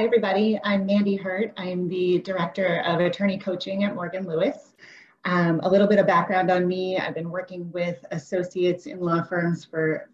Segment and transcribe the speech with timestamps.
[0.00, 0.60] Hi, everybody.
[0.62, 1.52] I'm Mandy Hurt.
[1.56, 4.76] I'm the Director of Attorney Coaching at Morgan Lewis.
[5.24, 6.96] Um, a little bit of background on me.
[6.96, 10.08] I've been working with associates in law firms for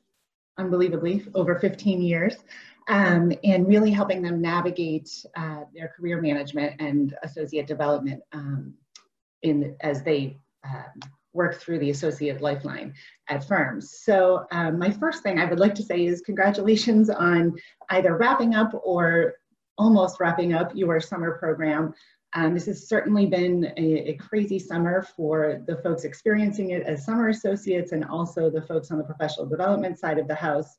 [0.57, 2.37] unbelievably over 15 years
[2.89, 8.73] um, and really helping them navigate uh, their career management and associate development um,
[9.43, 12.95] in, as they um, work through the associate lifeline
[13.29, 13.99] at firms.
[14.01, 17.53] So um, my first thing I would like to say is congratulations on
[17.91, 19.35] either wrapping up or
[19.79, 21.95] almost wrapping up your summer program.
[22.35, 27.05] Um, this has certainly been a, a, crazy summer for the folks experiencing it as
[27.05, 30.77] summer associates and also the folks on the professional development side of the house.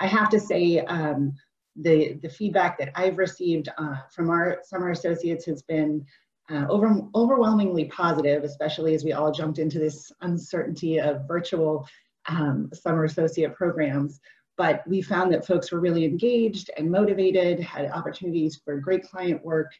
[0.00, 1.34] I have to say um,
[1.76, 6.06] the, the feedback that I've received uh, from our summer associates has been
[6.50, 11.86] uh, over, overwhelmingly positive, especially as we all jumped into this uncertainty of virtual
[12.28, 14.20] um, summer associate programs
[14.56, 19.44] but we found that folks were really engaged and motivated, had opportunities for great client
[19.44, 19.72] work,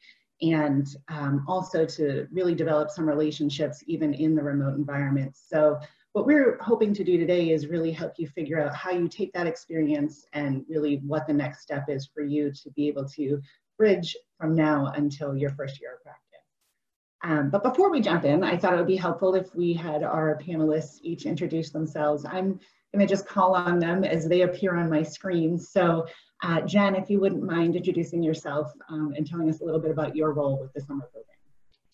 [0.43, 5.37] and um, also to really develop some relationships even in the remote environment.
[5.37, 5.79] So
[6.13, 9.33] what we're hoping to do today is really help you figure out how you take
[9.33, 13.41] that experience and really what the next step is for you to be able to
[13.79, 16.21] bridge from now until your first year of practice.
[17.25, 20.03] Um, but before we jump in, I thought it would be helpful if we had
[20.03, 22.25] our panelists each introduce themselves.
[22.25, 22.61] I'm
[23.07, 25.59] just call on them as they appear on my screen.
[25.59, 26.07] So
[26.43, 29.91] uh, Jen, if you wouldn't mind introducing yourself um, and telling us a little bit
[29.91, 31.35] about your role with the summer program.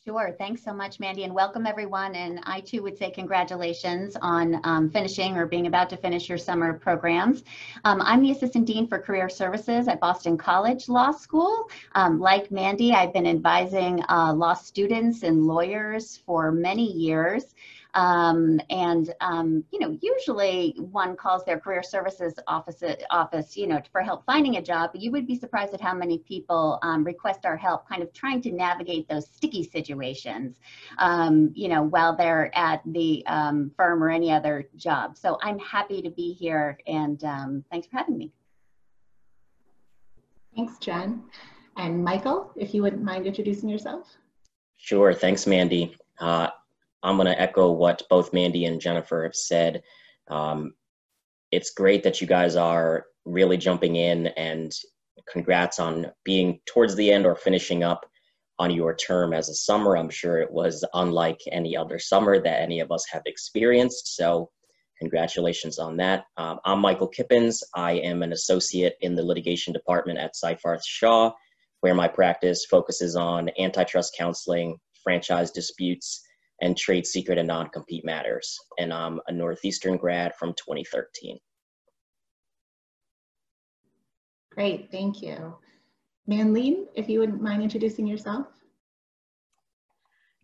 [0.02, 0.34] Sure.
[0.38, 2.14] Thanks so much, Mandy, and welcome everyone.
[2.14, 6.38] And I too would say congratulations on um, finishing or being about to finish your
[6.38, 7.44] summer programs.
[7.84, 11.68] Um, I'm the Assistant Dean for Career Services at Boston College Law School.
[11.94, 17.54] Um, like Mandy, I've been advising uh, law students and lawyers for many years.
[17.94, 23.80] Um, and, um, you know, usually one calls their career services office, office, you know,
[23.90, 27.04] for help finding a job, but you would be surprised at how many people um,
[27.04, 30.60] request our help kind of trying to navigate those sticky situations,
[30.98, 35.16] um, you know, while they're at the um, firm or any other job.
[35.16, 38.32] So I'm happy to be here and um, thanks for having me.
[40.54, 41.22] Thanks, Jen.
[41.76, 44.16] And Michael, if you wouldn't mind introducing yourself.
[44.76, 45.96] Sure, thanks, Mandy.
[46.18, 46.48] Uh,
[47.02, 49.82] I'm going to echo what both Mandy and Jennifer have said.
[50.28, 50.74] Um,
[51.50, 54.72] it's great that you guys are really jumping in and
[55.30, 58.06] congrats on being towards the end or finishing up
[58.58, 59.96] on your term as a summer.
[59.96, 64.16] I'm sure it was unlike any other summer that any of us have experienced.
[64.16, 64.50] So,
[64.98, 66.24] congratulations on that.
[66.36, 67.64] Um, I'm Michael Kippens.
[67.74, 71.32] I am an associate in the litigation department at Seyfarth Shaw,
[71.80, 76.22] where my practice focuses on antitrust counseling, franchise disputes,
[76.60, 78.58] and trade secret and non-compete matters.
[78.78, 81.38] And I'm a Northeastern grad from 2013.
[84.52, 85.54] Great, thank you.
[86.28, 88.46] Manleen, if you wouldn't mind introducing yourself.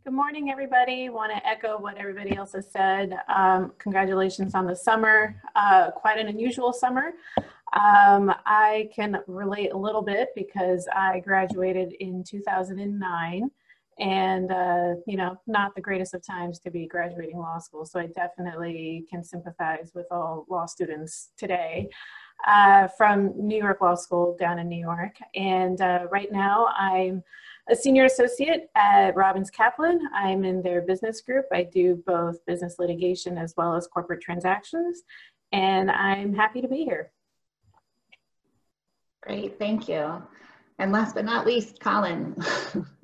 [0.04, 1.09] Good morning, everybody.
[1.09, 3.19] Want to echo what everybody else has said.
[3.28, 5.34] Um, congratulations on the summer.
[5.56, 7.12] Uh, quite an unusual summer.
[7.72, 13.50] Um, I can relate a little bit because I graduated in 2009
[13.98, 17.98] and uh, you know not the greatest of times to be graduating law school so
[17.98, 21.88] i definitely can sympathize with all law students today
[22.46, 25.16] uh, from new york law school down in new york.
[25.34, 27.22] And uh, right now i'm
[27.68, 30.00] a senior associate at robins kaplan.
[30.14, 31.46] I'm in their business group.
[31.52, 35.02] I do both business litigation as well as corporate transactions
[35.52, 37.12] and i'm happy to be here.
[39.22, 40.22] Great thank you.
[40.78, 42.36] And last but not least colin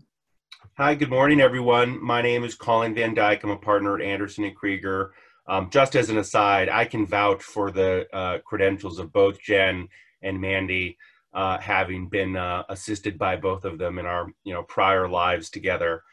[0.78, 2.02] Hi, good morning, everyone.
[2.02, 3.44] My name is Colin Van Dyke.
[3.44, 5.10] I'm a partner at Anderson and Kreiger.
[5.46, 9.88] Um, just as an aside, I can vouch for the uh, credentials of both Jen
[10.22, 10.96] and Mandy,
[11.34, 15.50] uh, having been uh, assisted by both of them in our you know prior lives
[15.50, 16.04] together.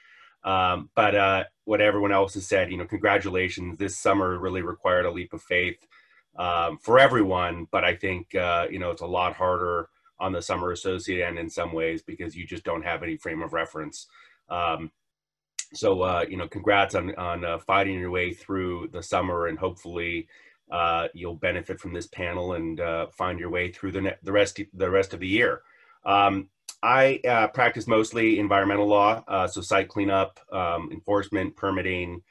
[0.44, 3.78] Um, but uh, what everyone else has said, you know, congratulations.
[3.78, 5.88] This summer really required a leap of faith
[6.38, 9.88] um, for everyone, but I think uh, you know it's a lot harder
[10.19, 13.42] on the summer associate end in some ways because you just don't have any frame
[13.42, 14.07] of reference.
[14.50, 14.92] Um,
[15.74, 19.57] so uh, you know, congrats on on uh, fighting your way through the summer, and
[19.57, 20.28] hopefully
[20.72, 24.60] uh, you'll benefit from this panel and uh, find your way through the the rest
[24.74, 25.62] the rest of the year.
[26.06, 26.50] Um,
[26.81, 32.22] I uh, practice mostly environmental law, uh, so site cleanup, um, enforcement, permitting,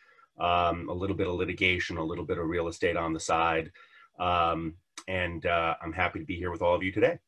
[0.40, 3.70] um, a little bit of litigation, a little bit of real estate on the side,
[4.18, 4.74] um,
[5.06, 7.18] and I'm happy to be here with all of you today.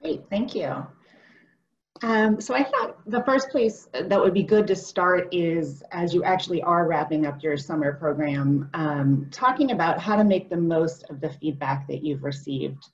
[0.00, 0.86] Great, thank you.
[2.02, 6.14] Um, so I thought the first place that would be good to start is as
[6.14, 10.56] you actually are wrapping up your summer program, um, talking about how to make the
[10.56, 12.84] most of the feedback that you've received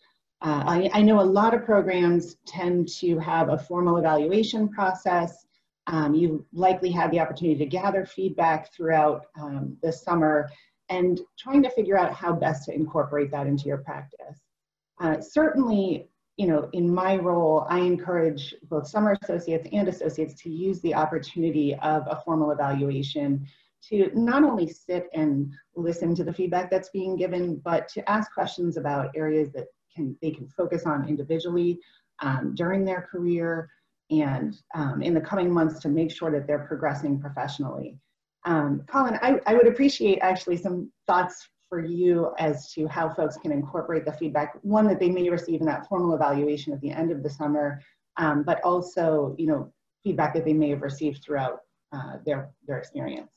[0.41, 5.47] Uh, I, I, know a lot of programs tend to have a formal evaluation process.
[5.87, 10.51] Um, you likely had the opportunity to gather feedback throughout um, the summer
[10.89, 14.39] and trying to figure out how best to incorporate that into your practice.
[15.01, 20.51] Uh, certainly, you know, in my role, I encourage both summer associates and associates to
[20.51, 23.47] use the opportunity of a formal evaluation
[23.89, 28.33] to not only sit and listen to the feedback that's being given, but to ask
[28.33, 31.79] questions about areas that can they can focus on individually
[32.21, 33.71] um, during their career
[34.11, 37.99] and um, in the coming months to make sure that they're progressing professionally.
[38.45, 43.37] Um, Colin, I, I would appreciate actually some thoughts for you as to how folks
[43.37, 46.91] can incorporate the feedback, one that they may receive in that formal evaluation at the
[46.91, 47.81] end of the summer,
[48.17, 49.73] um, but also, you know,
[50.05, 51.61] feedback that they may have received throughout
[51.93, 53.31] uh, their, their experience.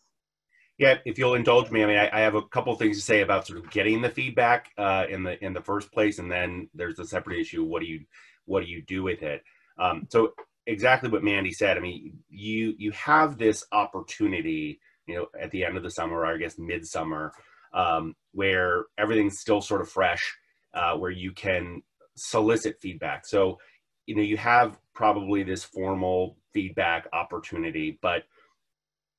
[0.77, 3.21] Yeah, if you'll indulge me, I mean, I, I have a couple things to say
[3.21, 6.69] about sort of getting the feedback uh, in the in the first place, and then
[6.75, 7.63] there's a separate issue.
[7.63, 8.01] What do you
[8.45, 9.41] what do you do with it?
[9.79, 10.33] Um, so
[10.67, 11.77] exactly what Mandy said.
[11.77, 16.17] I mean, you you have this opportunity, you know, at the end of the summer,
[16.17, 17.33] or I guess midsummer,
[17.77, 20.35] um, where everything's still sort of fresh,
[20.73, 21.81] uh, where you can
[22.15, 23.25] solicit feedback.
[23.25, 23.59] So,
[24.07, 28.23] you know, you have probably this formal feedback opportunity, but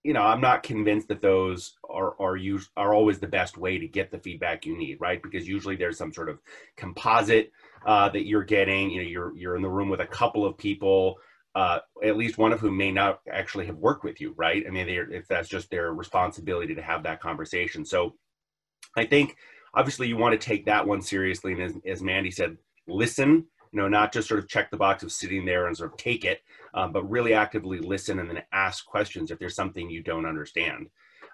[0.04, 3.78] you know, I'm not convinced that those are are use, are always the best way
[3.78, 5.22] to get the feedback you need, right?
[5.22, 6.38] Because usually there's some sort of
[6.76, 7.52] composite
[7.86, 8.90] uh, that you're getting.
[8.90, 11.16] You know, you're you're in the room with a couple of people,
[11.54, 14.64] uh, at least one of whom may not actually have worked with you, right?
[14.66, 17.84] I mean, if that's just their responsibility to have that conversation.
[17.84, 18.14] So,
[18.96, 19.36] I think
[19.74, 23.80] obviously you want to take that one seriously, and as, as Mandy said, listen you
[23.80, 26.24] know, not just sort of check the box of sitting there and sort of take
[26.24, 26.42] it,
[26.74, 30.88] um, but really actively listen and then ask questions if there's something you don't understand.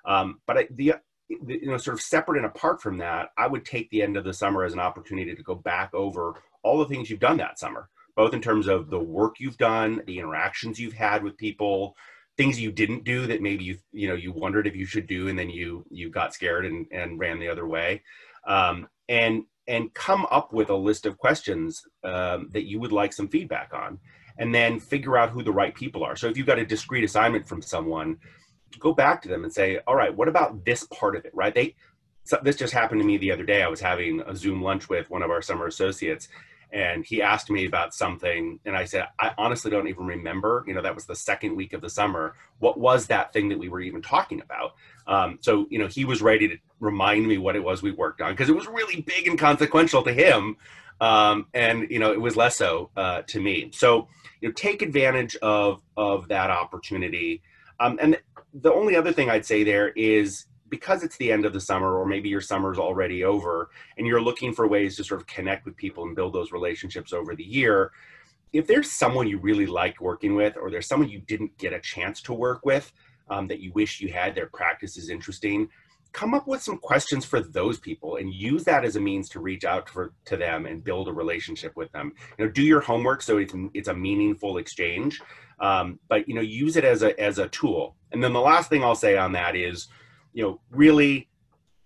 [0.04, 0.94] Um, but I, the,
[1.28, 4.16] the, you know, sort of separate and apart from that, I would take the end
[4.16, 7.36] of the summer as an opportunity to go back over all the things you've done
[7.38, 11.36] that summer, both in terms of the work you've done, the interactions you've had with
[11.36, 11.96] people,
[12.36, 15.28] things you didn't do that maybe you you know you wondered if you should do
[15.28, 18.02] and then you you got scared and, and ran the other way.
[18.46, 23.12] Um, and and come up with a list of questions um, that you would like
[23.12, 23.98] some feedback on
[24.38, 26.16] and then figure out who the right people are.
[26.16, 28.18] So if you've got a discrete assignment from someone
[28.80, 31.32] go back to them and say all right what about this part of it?
[31.34, 31.54] Right?
[31.54, 31.74] They
[32.24, 33.62] so this just happened to me the other day.
[33.62, 36.28] I was having a zoom lunch with one of our summer associates
[36.74, 40.64] and he asked me about something and i said i honestly don't even remember.
[40.66, 42.34] You know that was the second week of the summer.
[42.58, 44.74] What was that thing that we were even talking about?
[45.06, 48.20] Um, so you know he was ready to remind me what it was we worked
[48.20, 50.56] on because it was really big and consequential to him
[51.00, 53.70] um, and you know it was less so uh, to me.
[53.72, 54.08] So
[54.40, 57.42] you know take advantage of of that opportunity.
[57.80, 58.18] Um, and
[58.54, 61.98] the only other thing i'd say there is because it's the end of the summer
[61.98, 65.64] or maybe your summer's already over and you're looking for ways to sort of connect
[65.64, 67.92] with people and build those relationships over the year
[68.52, 71.80] if there's someone you really like working with or there's someone you didn't get a
[71.80, 72.92] chance to work with
[73.28, 75.68] um, that you wish you had their practice is interesting
[76.14, 79.40] come up with some questions for those people and use that as a means to
[79.40, 82.12] reach out for, to them and build a relationship with them.
[82.38, 85.20] You know do your homework so it's, it's a meaningful exchange
[85.60, 87.96] um, but you know use it as a as a tool.
[88.12, 89.88] And then the last thing i'll say on that is
[90.34, 91.28] you know, really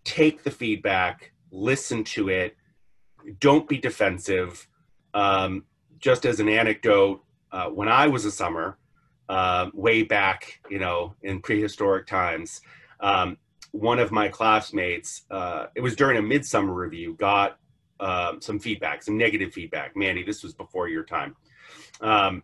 [0.04, 2.56] take the feedback, listen to it,
[3.38, 4.66] don't be defensive.
[5.14, 5.64] Um,
[5.98, 7.22] just as an anecdote,
[7.52, 8.78] uh, when I was a summer,
[9.28, 12.62] uh, way back, you know, in prehistoric times,
[13.00, 13.36] um,
[13.72, 17.58] one of my classmates, uh, it was during a midsummer review, got
[18.00, 19.94] uh, some feedback, some negative feedback.
[19.94, 21.36] Mandy, this was before your time.
[22.00, 22.42] Um,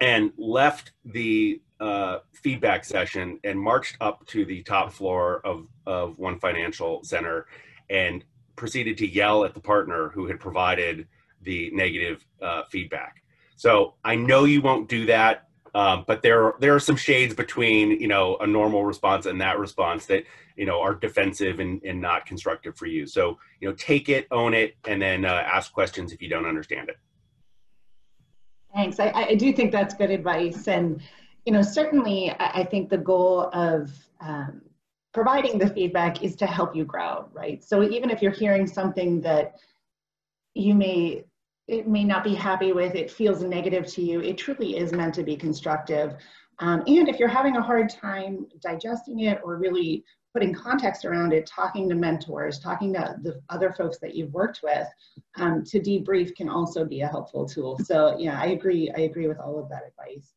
[0.00, 6.16] and left the uh, feedback session and marched up to the top floor of, of
[6.16, 7.46] one financial center
[7.90, 8.24] and
[8.54, 11.08] proceeded to yell at the partner who had provided
[11.42, 13.24] the negative uh, feedback.
[13.56, 18.00] So I know you won't do that, um, but there there are some shades between
[18.00, 20.24] you know a normal response and that response that
[20.56, 23.06] you know are defensive and, and not constructive for you.
[23.06, 26.46] So you know take it, own it, and then uh, ask questions if you don't
[26.46, 26.96] understand it.
[28.72, 29.00] Thanks.
[29.00, 31.02] I, I do think that's good advice, and
[31.44, 34.62] you know, certainly I think the goal of um,
[35.12, 37.62] providing the feedback is to help you grow, right?
[37.64, 39.56] So even if you're hearing something that
[40.54, 41.24] you may
[41.68, 45.14] it may not be happy with, it feels negative to you, it truly is meant
[45.14, 46.16] to be constructive.
[46.58, 51.32] Um, and if you're having a hard time digesting it or really putting context around
[51.32, 54.88] it, talking to mentors, talking to the other folks that you've worked with
[55.36, 57.78] um, to debrief can also be a helpful tool.
[57.78, 58.90] So yeah, I agree.
[58.96, 60.34] I agree with all of that advice.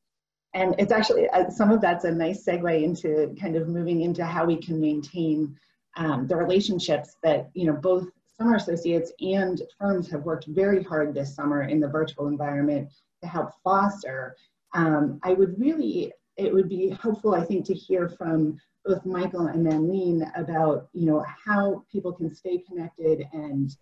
[0.56, 4.26] And it's actually, uh, some of that's a nice segue into kind of moving into
[4.26, 5.56] how we can maintain
[5.98, 8.08] um, the relationships that, you know, both
[8.38, 12.90] summer associates and firms have worked very hard this summer in the virtual environment
[13.22, 14.36] to help foster.
[14.74, 19.48] Um, I would really, it would be helpful, I think, to hear from both Michael
[19.48, 23.76] and Manleen about, you know, how people can stay connected and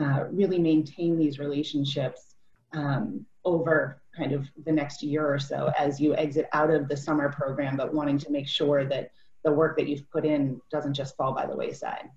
[0.00, 2.34] uh, really maintain these relationships
[2.72, 6.96] um, over kind of the next year or so as you exit out of the
[6.96, 9.10] summer program, but wanting to make sure that
[9.44, 12.08] the work that you've put in doesn't just fall by the wayside.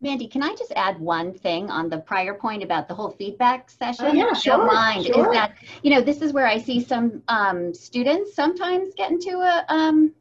[0.00, 3.68] Mandy, can I just add one thing on the prior point about the whole feedback
[3.68, 4.06] session?
[4.06, 5.28] Oh, yeah, sure, mind sure.
[5.28, 9.38] is that you know this is where I see some um, students sometimes get into
[9.38, 10.12] a um,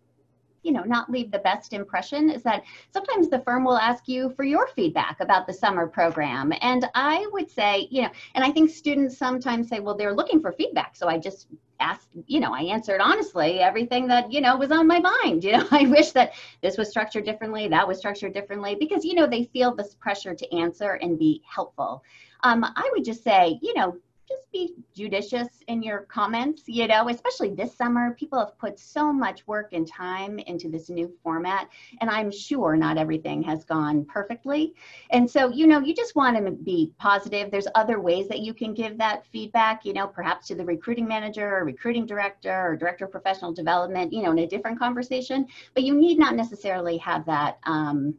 [0.64, 4.30] you know not leave the best impression is that sometimes the firm will ask you
[4.32, 6.54] for your feedback about the summer program.
[6.62, 10.42] And i would say you know and i think students sometimes say well they're looking
[10.42, 10.96] for feedback.
[10.96, 11.48] So i just
[11.80, 15.44] asked you know i answered honestly everything that you know was on my mind.
[15.52, 19.16] You know i wish that this was structured differently that was structured differently because you
[19.16, 22.04] know they feel this pressure to answer and be helpful.
[22.44, 23.98] Um, i would just say you know
[24.32, 28.16] just be judicious in your comments, you know, especially this summer.
[28.20, 31.70] People have put so much work and time into this new format,
[32.00, 34.74] and I'm sure not everything has gone perfectly.
[35.12, 37.52] And so, you know, you just want to be positive.
[37.52, 41.08] There's other ways that you can give that feedback, you know, perhaps to the recruiting
[41.08, 45.46] manager or recruiting director or director of professional development, you know, in a different conversation,
[45.74, 47.60] but you need not necessarily have that.
[47.66, 48.16] Um,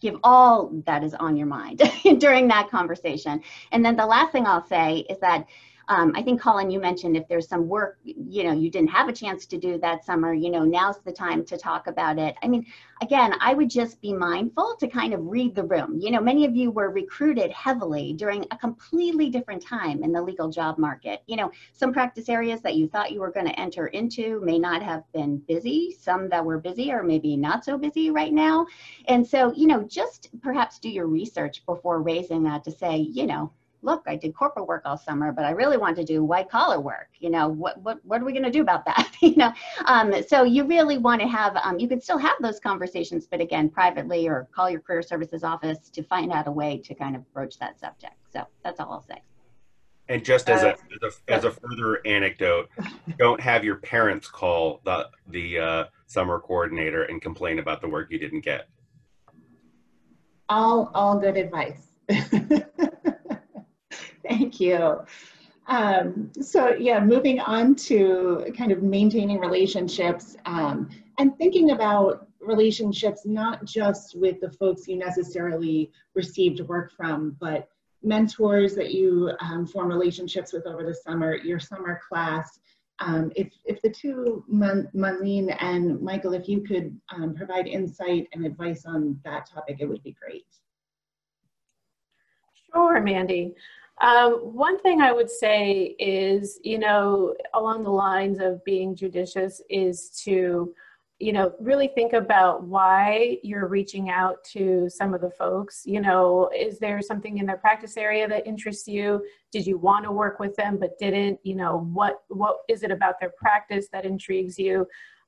[0.00, 1.82] give all that is on your mind
[2.18, 3.40] during that conversation.
[3.72, 5.46] And then the last thing I'll say is that
[5.88, 9.08] um, I think Colin, you mentioned if there's some work, you know, you didn't have
[9.08, 12.36] a chance to do that summer, you know, now's the time to talk about it.
[12.42, 12.66] I mean,
[13.00, 15.98] again, I would just be mindful to kind of read the room.
[15.98, 20.20] You know, many of you were recruited heavily during a completely different time in the
[20.20, 21.22] legal job market.
[21.26, 24.58] You know, some practice areas that you thought you were going to enter into may
[24.58, 25.96] not have been busy.
[25.98, 28.66] Some that were busy are maybe not so busy right now.
[29.06, 33.26] And so, you know, just perhaps do your research before raising that to say, you
[33.26, 36.50] know, look, I did corporate work all summer, but I really want to do white
[36.50, 37.08] collar work.
[37.18, 39.10] You know, what what what are we going to do about that?
[39.22, 39.52] you know,
[39.86, 41.56] um, so you really want to have.
[41.56, 45.44] Um, you can still have those conversations, but again, privately or call your career services
[45.44, 48.14] office to find out a way to kind of broach that subject.
[48.32, 49.22] So that's all I'll say.
[50.10, 52.70] And just as a, Uh, as a, as a further anecdote,
[53.18, 58.10] don't have your parents call the the uh, summer coordinator and complain about the work
[58.10, 58.68] you didn't get.
[60.48, 61.88] All, all good advice.
[64.28, 65.00] Thank you.
[65.68, 73.22] Um, so yeah, moving on to kind of maintaining relationships um, and thinking about relationships
[73.26, 77.68] not just with the folks you necessarily received work from, but
[78.02, 82.58] mentors that you um, form relationships with over the summer, your summer class.
[83.00, 88.44] Um, if, if the two, Manleen and Michael, if you could um, provide insight and
[88.44, 90.46] advice on that topic, it would be great.
[92.72, 93.54] Sure, Mandy.
[94.00, 99.60] Um, one thing I would say is, you know, along the lines of being judicious,
[99.68, 100.72] is to,
[101.18, 105.82] you know, really think about why you're reaching out to some of the folks.
[105.84, 109.24] You know, is there something in their practice area that interests you?
[109.50, 111.40] Did you want to work with them but didn't?
[111.42, 114.86] You know, what what is it about their practice that intrigues you?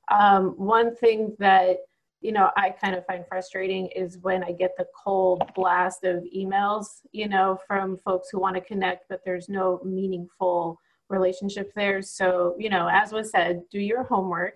[0.09, 1.77] Um, one thing that
[2.21, 6.23] you know, I kind of find frustrating is when I get the cold blast of
[6.35, 12.01] emails, you know, from folks who want to connect, but there's no meaningful relationship there.
[12.01, 14.55] So, you know, as was said, do your homework.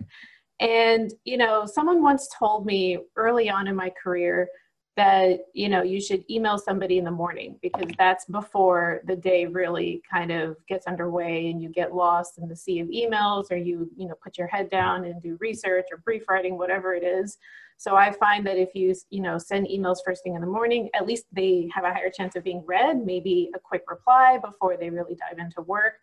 [0.60, 4.48] And, you know, someone once told me early on in my career
[4.98, 9.46] that, you know, you should email somebody in the morning because that's before the day
[9.46, 13.58] really kind of gets underway and you get lost in the sea of emails or
[13.58, 17.04] you, you know, put your head down and do research or brief writing, whatever it
[17.04, 17.38] is.
[17.78, 20.90] So I find that if you, you know, send emails first thing in the morning,
[20.94, 24.78] at least they have a higher chance of being read, maybe a quick reply before
[24.78, 25.96] they really dive into work.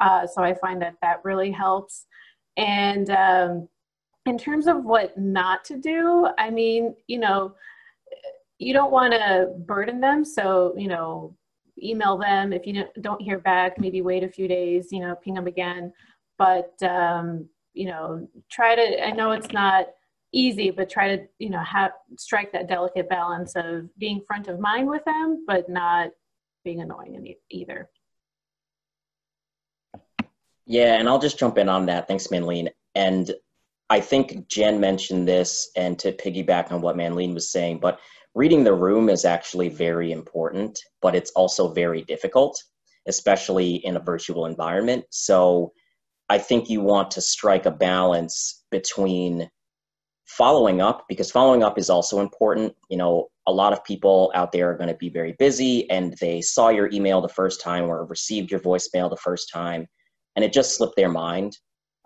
[0.00, 2.06] Uh, so I find that that really helps.
[2.56, 3.68] And um,
[4.24, 7.54] in terms of what not to do, I mean, you know,
[8.58, 10.24] you don't want to burden them.
[10.24, 11.36] So, you know,
[11.82, 12.52] email them.
[12.52, 15.46] If you don't don't hear back, maybe wait a few days, you know, ping them
[15.46, 15.92] again.
[16.38, 19.86] But, um, you know, try to, I know it's not
[20.32, 24.60] easy, but try to, you know, have, strike that delicate balance of being front of
[24.60, 26.10] mind with them, but not
[26.64, 27.88] being annoying either.
[30.66, 32.06] Yeah, and I'll just jump in on that.
[32.06, 32.68] Thanks, Manleen.
[32.94, 33.32] And
[33.88, 37.98] I think Jen mentioned this, and to piggyback on what Manleen was saying, but
[38.38, 42.56] reading the room is actually very important, but it's also very difficult,
[43.08, 45.04] especially in a virtual environment.
[45.10, 45.72] So
[46.28, 49.50] I think you want to strike a balance between
[50.26, 54.52] following up because following up is also important you know a lot of people out
[54.52, 57.84] there are going to be very busy and they saw your email the first time
[57.84, 59.86] or received your voicemail the first time
[60.36, 61.56] and it just slipped their mind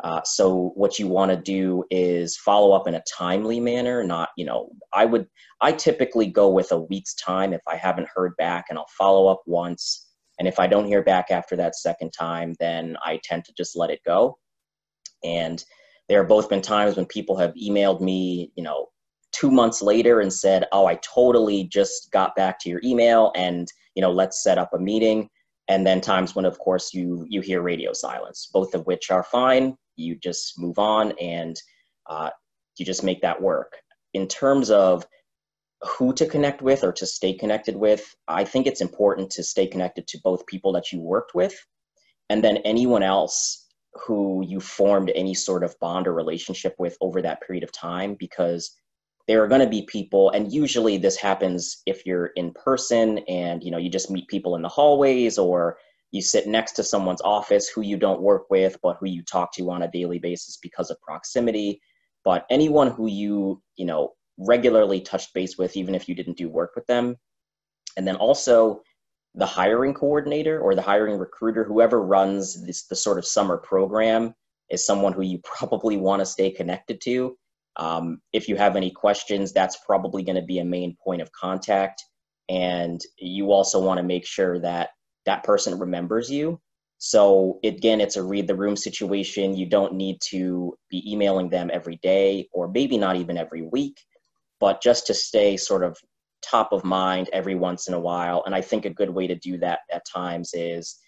[0.03, 4.31] uh, so what you want to do is follow up in a timely manner not
[4.37, 5.27] you know i would
[5.61, 7.53] i typically go with a week's time.
[7.53, 10.09] If i haven't heard back and i'll follow up once.
[10.39, 13.77] And if i don't hear back after that second time then i tend to just
[13.77, 14.39] let it go.
[15.25, 15.65] And
[16.09, 18.87] there have both been times when people have emailed me you know
[19.31, 23.69] two months later and said oh i totally just got back to your email and
[23.95, 25.29] you know let's set up a meeting.
[25.69, 29.23] And then times when of course you you hear radio silence both of which are
[29.23, 31.57] fine you just move on and
[32.09, 32.31] uh,
[32.77, 33.73] you just make that work.
[34.15, 35.07] In terms of
[35.83, 39.67] who to connect with or to stay connected with, I think it's important to stay
[39.67, 41.55] connected to both people that you worked with
[42.31, 47.21] and then anyone else who you formed any sort of bond or relationship with over
[47.21, 48.75] that period of time because
[49.29, 53.63] there are going to be people and usually this happens if you're in person and
[53.63, 55.77] you know you just meet people in the hallways or
[56.13, 59.53] you sit next to someone's office who you don't work with but who you talk
[59.55, 61.81] to on a daily basis because of proximity.
[62.25, 66.49] But anyone who you you know regularly touched base with even if you didn't do
[66.49, 67.17] work with them.
[67.97, 68.83] And then also
[69.35, 74.35] the hiring coordinator or the hiring recruiter whoever runs this the sort of summer program
[74.71, 77.37] is someone who you probably want to stay connected to.
[77.77, 81.33] Um, if you have any questions that's probably going to be a main point of
[81.33, 82.05] contact.
[82.51, 84.91] And you also want to make sure that
[85.27, 86.61] that person remembers you.
[86.99, 89.57] So again, it's a read the room situation.
[89.57, 93.97] You don't need to be emailing them every day or maybe not even every week,
[94.61, 95.97] but just to stay sort of
[96.43, 98.43] top of mind every once in a while.
[98.47, 100.99] And I think a good way to do that at times is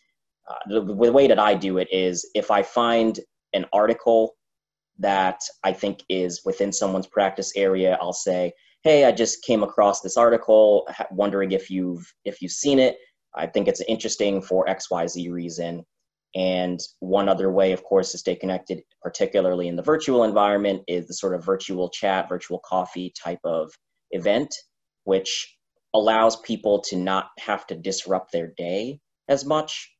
[0.51, 3.19] uh, the, the way that I do it is if I find
[3.53, 4.35] an article
[4.99, 8.53] that I think is within someone's practice area, I'll say,
[8.83, 12.97] "Hey, I just came across this article, wondering if you've if you've seen it.
[13.37, 15.85] I think it's interesting for XYZ reason.
[16.35, 21.07] And one other way, of course, to stay connected, particularly in the virtual environment, is
[21.07, 23.71] the sort of virtual chat, virtual coffee type of
[24.11, 24.55] event,
[25.05, 25.57] which
[25.95, 29.93] allows people to not have to disrupt their day as much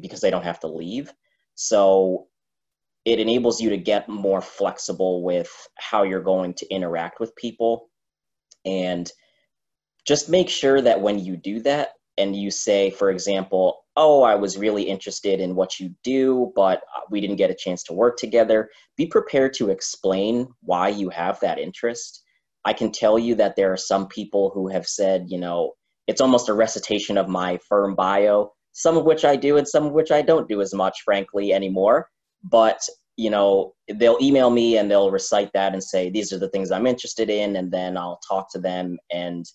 [0.00, 1.12] because they don't have to leave.
[1.56, 2.28] So
[3.04, 7.90] it enables you to get more flexible with how you're going to interact with people.
[8.64, 9.10] And
[10.06, 14.34] just make sure that when you do that, and you say, for example, oh, I
[14.34, 17.92] was really interested in what you do, but uh, we didn't get a chance to
[17.92, 22.22] work together, be prepared to explain why you have that interest.
[22.64, 25.72] I can tell you that there are some people who have said, you know,
[26.06, 29.86] it's almost a recitation of my firm bio, some of which I do and some
[29.86, 32.08] of which I don't do as much, frankly, anymore.
[32.42, 32.80] But,
[33.16, 36.70] you know, they'll email me and they'll recite that and say, these are the things
[36.70, 37.56] I'm interested in.
[37.56, 39.46] And then I'll talk to them and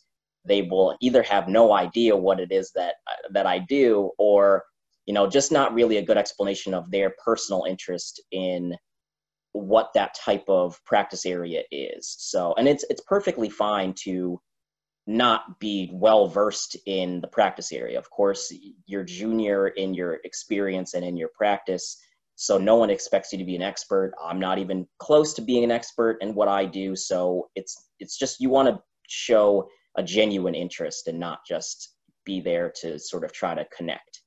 [0.46, 2.96] they will either have no idea what it is that
[3.32, 4.64] that I do or
[5.06, 8.76] you know just not really a good explanation of their personal interest in
[9.54, 12.16] what that type of practice area is.
[12.20, 14.40] So and it's it's perfectly fine to
[15.08, 17.98] not be well versed in the practice area.
[17.98, 18.54] Of course
[18.86, 21.98] you're junior in your experience and in your practice
[22.42, 24.14] so no one expects you to be an expert.
[24.24, 28.18] I'm not even close to being an expert in what i do so it's it's
[28.18, 33.24] just you want to show a genuine interest and not just be there to sort
[33.24, 34.22] of try to connect.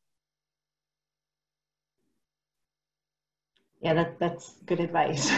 [3.81, 5.33] Yeah, that, that's good advice.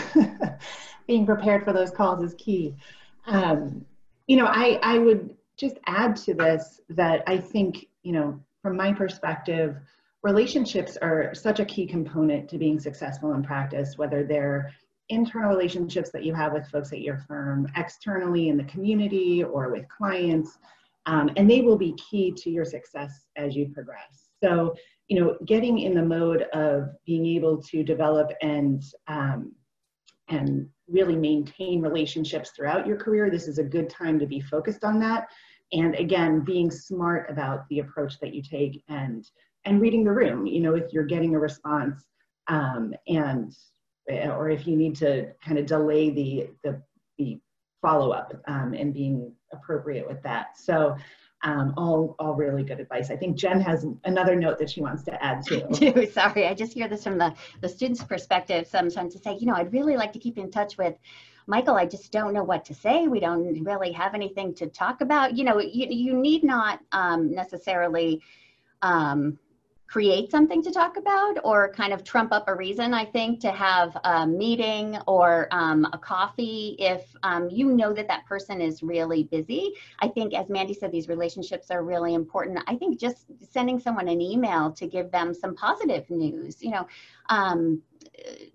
[1.06, 2.74] Being prepared for those calls is key.
[3.26, 3.84] Um,
[4.26, 8.76] you know, I, I would just add to this that I think, you know, from
[8.76, 9.76] my perspective,
[10.22, 14.72] relationships are such a key component to being successful in practice, whether they're
[15.08, 19.70] internal relationships that you have with folks at your firm, externally in the community or
[19.70, 20.58] with clients,
[21.06, 24.30] um, and they will be key to your success as you progress.
[24.42, 24.74] So,
[25.08, 29.52] you know, getting in the mode of being able to develop and um,
[30.28, 34.82] and really maintain relationships throughout your career, this is a good time to be focused
[34.84, 35.28] on that.
[35.72, 39.28] And again, being smart about the approach that you take and
[39.66, 40.46] and reading the room.
[40.46, 42.06] You know, if you're getting a response
[42.48, 43.54] um, and
[44.08, 46.82] or if you need to kind of delay the, the,
[47.18, 47.40] the
[47.80, 50.58] follow-up um, and being appropriate with that.
[50.58, 50.96] So
[51.42, 53.10] um, all, all really good advice.
[53.10, 56.08] I think Jen has another note that she wants to add too.
[56.12, 59.54] Sorry, I just hear this from the, the student's perspective sometimes to say, you know,
[59.54, 60.94] I'd really like to keep in touch with
[61.46, 63.06] Michael, I just don't know what to say.
[63.06, 65.36] We don't really have anything to talk about.
[65.36, 68.22] You know, you, you need not um, necessarily
[68.80, 69.38] um,
[69.86, 73.52] create something to talk about or kind of trump up a reason, I think, to
[73.52, 78.82] have a meeting or um, a coffee if um, you know that that person is
[78.82, 79.72] really busy.
[80.00, 82.58] I think, as Mandy said, these relationships are really important.
[82.66, 86.86] I think just sending someone an email to give them some positive news, you know,
[87.28, 87.82] um,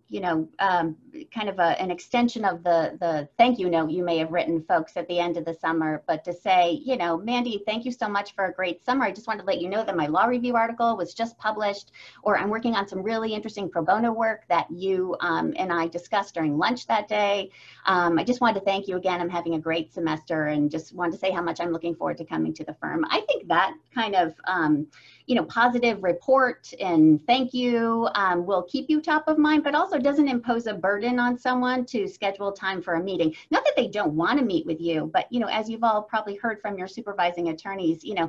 [0.07, 0.95] you know, um,
[1.33, 4.63] kind of a, an extension of the, the thank you note you may have written
[4.63, 7.91] folks at the end of the summer, but to say, you know, Mandy, thank you
[7.91, 9.05] so much for a great summer.
[9.05, 11.91] I just wanted to let you know that my law review article was just published,
[12.23, 15.87] or I'm working on some really interesting pro bono work that you um, and I
[15.87, 17.51] discussed during lunch that day.
[17.85, 19.21] Um, I just wanted to thank you again.
[19.21, 22.17] I'm having a great semester and just wanted to say how much I'm looking forward
[22.17, 23.05] to coming to the firm.
[23.09, 24.87] I think that kind of, um,
[25.29, 29.75] you know, positive report and thank you um, will keep you top of mind, but
[29.75, 33.35] also doesn't impose a burden on someone to schedule time for a meeting.
[33.51, 36.01] Not that they don't want to meet with you, but, you know, as you've all
[36.01, 38.27] probably heard from your supervising attorneys, you know,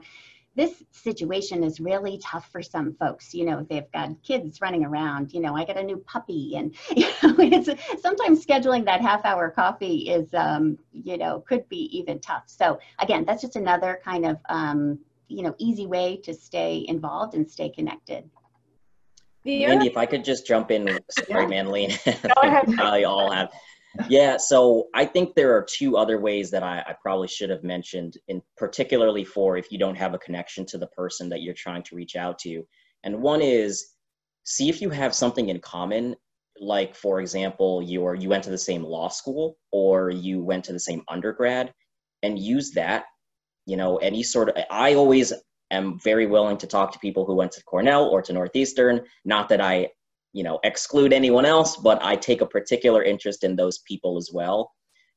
[0.54, 3.32] this situation is really tough for some folks.
[3.32, 5.32] You know, they've got kids running around.
[5.32, 9.24] You know, I got a new puppy, and you know, it's sometimes scheduling that half
[9.24, 12.42] hour coffee is, um, you know, could be even tough.
[12.46, 14.98] So again, that's just another kind of um,
[15.30, 18.28] you know easy way to stay involved and stay connected.
[19.44, 21.62] Mandy, if I could just jump in, sorry, yeah.
[21.62, 22.76] Manleen.
[22.76, 23.50] probably all have.
[24.08, 27.64] Yeah, so I think there are two other ways that I, I, probably should have
[27.64, 31.54] mentioned, in particularly for if you don't have a connection to the person that you're
[31.54, 32.62] trying to reach out to.
[33.02, 33.94] And one is
[34.44, 36.14] see if you have something in common,
[36.60, 40.72] like for example, you you went to the same law school or you went to
[40.72, 41.72] the same undergrad,
[42.22, 43.06] and use that
[43.66, 45.32] you know, any sort of, I always
[45.70, 49.00] am very willing to talk to people who went to Cornell or to Northeastern.
[49.24, 49.88] Not that I,
[50.32, 54.30] you know, exclude anyone else, but I take a particular interest in those people as
[54.32, 54.70] well.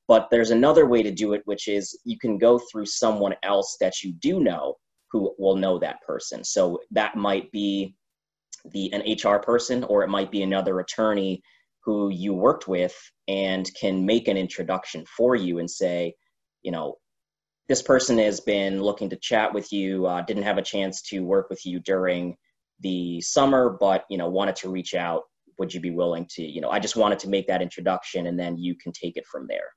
[0.08, 3.78] But there's another way to do it, which is you can go through someone else
[3.80, 4.76] that you do know
[5.12, 6.44] who will know that person.
[6.44, 7.96] So that might be
[8.72, 11.42] the an HR person, or it might be another attorney
[11.84, 12.96] who you worked with
[13.28, 16.16] and can make an introduction for you and say,
[16.62, 16.96] you know,
[17.70, 21.22] this person has been looking to chat with you, uh, didn't have a chance to
[21.22, 22.36] work with you during
[22.82, 25.24] the summer, but you know wanted to reach out.
[25.60, 26.44] Would you be willing to?
[26.44, 29.26] You know, I just wanted to make that introduction, and then you can take it
[29.26, 29.70] from there.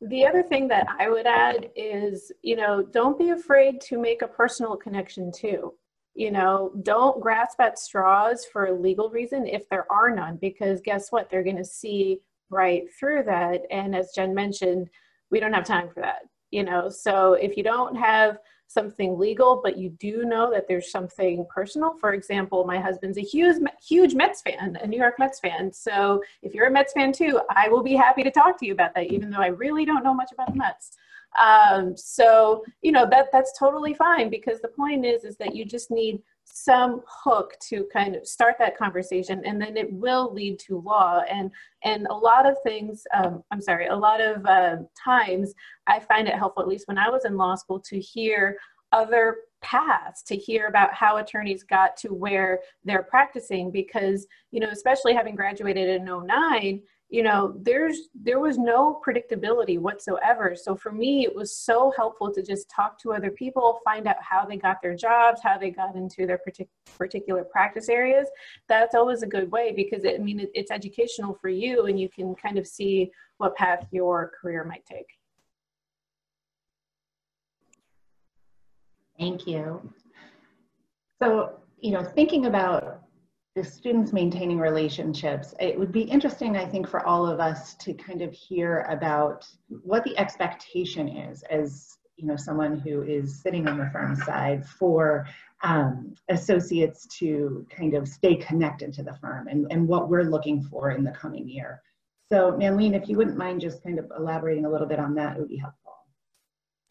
[0.00, 4.22] The other thing that I would add is, you know, don't be afraid to make
[4.22, 5.74] a personal connection too.
[6.14, 10.80] You know, don't grasp at straws for a legal reason if there are none, because
[10.80, 11.30] guess what?
[11.30, 13.62] They're going to see right through that.
[13.70, 14.88] And as Jen mentioned,
[15.30, 16.88] we don't have time for that you know?
[16.88, 21.92] So if you don't have something legal but you do know that there's something personal
[21.98, 25.72] for example my husband's a huge huge mets fan a new york mets fan.
[25.72, 28.72] So if you're a mets fan too i will be happy to talk to you
[28.72, 30.92] about that even though i really don't know much about the mets.
[31.36, 35.64] Um, so you know that that's totally fine because the point is is that you
[35.64, 40.58] just need some hook to kind of start that conversation and then it will lead
[40.58, 41.20] to law.
[41.30, 41.50] And
[41.84, 45.54] and a lot of things um, i'm sorry a lot of uh, times
[45.86, 48.58] i find it helpful at least when i was in law school to hear
[48.92, 54.70] other paths to hear about how attorneys got to where they're practicing because you know
[54.70, 60.54] especially having graduated in 09 you know there's there was no predictability whatsoever.
[60.54, 64.16] So for me it was so helpful to just talk to other people find out
[64.20, 68.28] how they got their jobs how they got into their partic- particular practice areas.
[68.68, 71.98] That's always a good way because it, i mean it, it's educational for you and
[71.98, 75.08] you can kind of see what path your career might take.
[79.18, 79.92] Thank you.
[81.20, 83.02] So you know thinking about
[83.56, 87.92] the students maintaining relationships, it would be interesting, I think, for all of us to
[87.94, 89.46] kind of hear about
[89.82, 94.66] what the expectation is as you know someone who is sitting on the firm side
[94.66, 95.26] for
[95.62, 100.62] um, associates to kind of stay connected to the firm and, and what we're looking
[100.62, 101.82] for in the coming year.
[102.30, 105.36] So Manleen, if you wouldn't mind just kind of elaborating a little bit on that,
[105.36, 105.92] it would be helpful.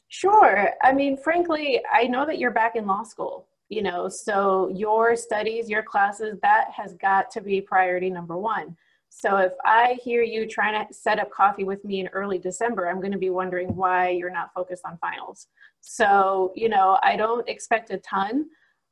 [0.09, 0.71] Sure.
[0.81, 5.15] I mean, frankly, I know that you're back in law school you know so your
[5.15, 8.75] studies your classes that has got to be priority number one.
[9.09, 12.89] So if i hear you trying to set up coffee with me in early december
[12.89, 15.47] i'm going to be wondering why you're not focused on finals.
[15.81, 18.45] So you know i don't expect a ton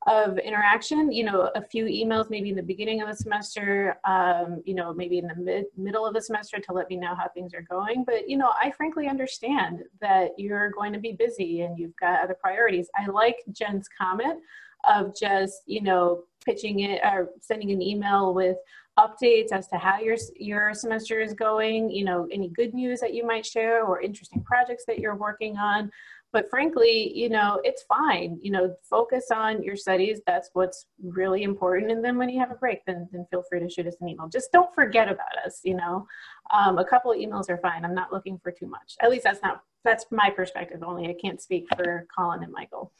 [0.06, 4.62] of interaction you know a few emails maybe in the beginning of the semester um,
[4.64, 7.28] you know maybe in the mid middle of the semester to let me know how
[7.34, 8.04] things are going.
[8.04, 12.22] But you know i frankly understand that you're going to be busy and you've got
[12.22, 12.88] other priorities.
[12.96, 14.40] I like jen's comment
[14.88, 18.56] of just you know pitching it or sending an email with
[18.98, 23.14] updates as to how your your semester is going you know any good news that
[23.14, 25.90] you might share or interesting projects that you're working on
[26.32, 28.38] but frankly, you know, it's fine.
[28.42, 30.20] You know, focus on your studies.
[30.26, 31.90] That's what's really important.
[31.90, 34.08] And then when you have a break, then, then feel free to shoot us an
[34.08, 34.28] email.
[34.28, 36.06] Just don't forget about us, you know.
[36.52, 37.84] Um, a couple of emails are fine.
[37.84, 38.96] I'm not looking for too much.
[39.00, 41.08] At least that's not, that's my perspective only.
[41.08, 42.92] I can't speak for Colin and Michael.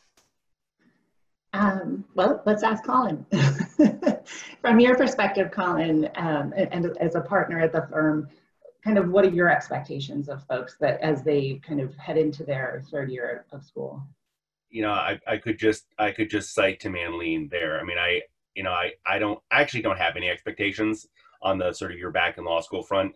[1.53, 3.25] Um, well, let's ask Colin.
[4.61, 8.29] From your perspective, Colin, um, and, and as a partner at the firm,
[8.85, 12.45] kind of what are your expectations of folks that as they kind of head into
[12.45, 14.03] their third year of school?
[14.71, 17.81] You know, I, I could just I could just cite Tim Manleen there.
[17.81, 18.23] I mean, I
[18.55, 21.07] you know I I don't I actually don't have any expectations
[21.43, 23.15] on the sort of you're back in law school front.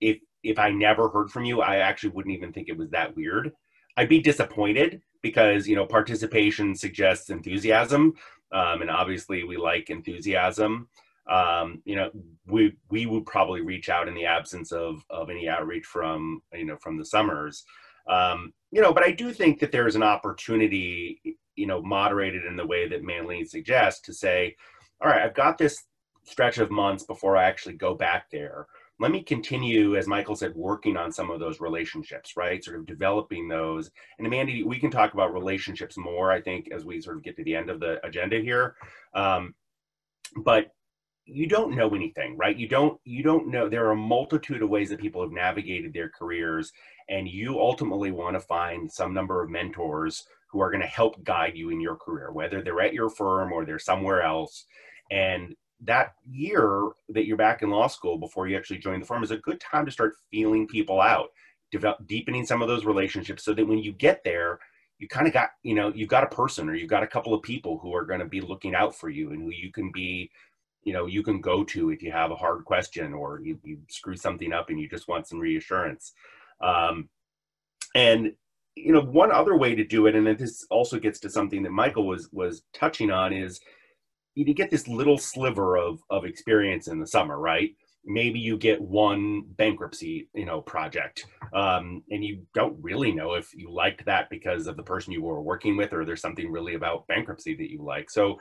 [0.00, 3.16] If if I never heard from you, I actually wouldn't even think it was that
[3.16, 3.52] weird.
[3.96, 8.14] I'd be disappointed because you know participation suggests enthusiasm,
[8.52, 10.88] um, and obviously we like enthusiasm
[11.30, 12.10] um, you know,
[12.46, 16.64] we we would probably reach out in the absence of of any outreach from you
[16.64, 17.64] know from the summers.
[18.08, 21.20] Um, you know, but I do think that there is an opportunity,
[21.54, 24.56] you know, moderated in the way that Manleen suggests to say,
[25.00, 25.84] all right, I've got this
[26.24, 28.66] stretch of months before I actually go back there.
[29.00, 32.62] Let me continue, as Michael said, working on some of those relationships, right?
[32.62, 33.90] Sort of developing those.
[34.18, 37.36] And Amanda, we can talk about relationships more, I think, as we sort of get
[37.36, 38.76] to the end of the agenda here.
[39.14, 39.54] Um,
[40.36, 40.72] but
[41.26, 44.68] you don't know anything right you don't you don't know there are a multitude of
[44.68, 46.72] ways that people have navigated their careers
[47.08, 51.22] and you ultimately want to find some number of mentors who are going to help
[51.22, 54.64] guide you in your career whether they're at your firm or they're somewhere else
[55.10, 59.22] and that year that you're back in law school before you actually join the firm
[59.22, 61.30] is a good time to start feeling people out
[61.70, 64.58] develop, deepening some of those relationships so that when you get there
[64.98, 67.32] you kind of got you know you've got a person or you've got a couple
[67.32, 69.90] of people who are going to be looking out for you and who you can
[69.90, 70.30] be
[70.82, 73.78] you know you can go to if you have a hard question or you, you
[73.88, 76.12] screw something up and you just want some reassurance.
[76.60, 77.08] Um,
[77.94, 78.32] and
[78.76, 81.72] you know one other way to do it and this also gets to something that
[81.72, 83.60] michael was was touching on is
[84.34, 87.70] you get this little sliver of of experience in the summer right?
[88.04, 93.52] Maybe you get one bankruptcy you know project um, and you don't really know if
[93.54, 96.74] you liked that because of the person you were working with or there's something really
[96.74, 98.10] about bankruptcy that you like.
[98.10, 98.40] So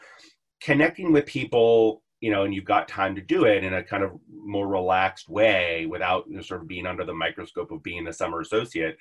[0.61, 4.03] connecting with people you know, and you've got time to do it in a kind
[4.03, 8.07] of more relaxed way without you know, sort of being under the microscope of being
[8.07, 8.97] a summer associate,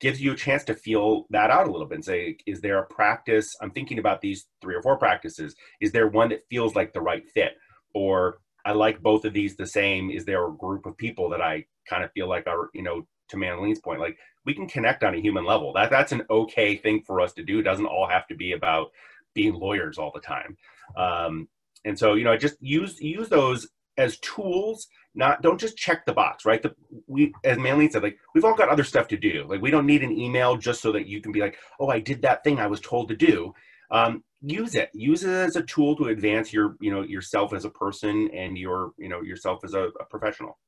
[0.00, 2.78] gives you a chance to feel that out a little bit and say, is there
[2.78, 3.56] a practice?
[3.60, 5.56] I'm thinking about these three or four practices.
[5.80, 7.56] Is there one that feels like the right fit?
[7.94, 10.10] Or I like both of these the same.
[10.10, 13.06] Is there a group of people that I kind of feel like are, you know,
[13.28, 15.72] to Manleen's point, like we can connect on a human level.
[15.72, 17.58] That that's an okay thing for us to do.
[17.58, 18.90] It doesn't all have to be about
[19.34, 20.56] being lawyers all the time.
[20.96, 21.48] Um,
[21.84, 24.86] and so, you know, just use use those as tools.
[25.14, 26.62] Not don't just check the box, right?
[26.62, 26.74] The,
[27.06, 29.46] we, as Manleen said, like we've all got other stuff to do.
[29.48, 31.98] Like we don't need an email just so that you can be like, oh, I
[31.98, 33.52] did that thing I was told to do.
[33.90, 34.90] Um, use it.
[34.92, 38.56] Use it as a tool to advance your, you know, yourself as a person and
[38.56, 40.58] your, you know, yourself as a, a professional.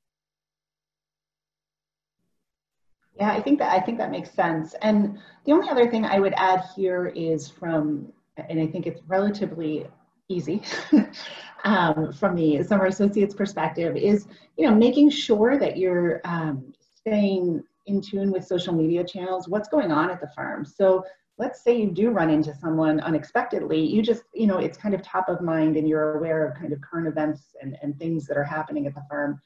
[3.17, 4.75] Yeah, I think that I think that makes sense.
[4.81, 8.11] And the only other thing I would add here is from,
[8.49, 9.87] and I think it's relatively
[10.31, 10.63] easy
[11.65, 17.63] um, from the summer associates perspective is you know making sure that you're um, staying
[17.87, 21.05] in tune with social media channels what's going on at the firm so
[21.39, 25.03] let's say you do run into someone unexpectedly you just you know it's kind of
[25.03, 28.37] top of mind and you're aware of kind of current events and, and things that
[28.37, 29.41] are happening at the firm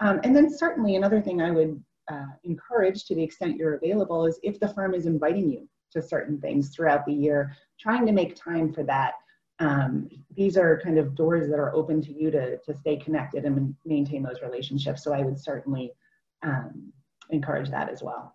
[0.00, 4.26] um, and then certainly another thing i would uh, encourage to the extent you're available
[4.26, 8.12] is if the firm is inviting you to certain things throughout the year trying to
[8.12, 9.14] make time for that
[9.60, 13.44] um, these are kind of doors that are open to you to, to stay connected
[13.44, 15.04] and maintain those relationships.
[15.04, 15.92] So I would certainly
[16.42, 16.92] um,
[17.28, 18.34] encourage that as well.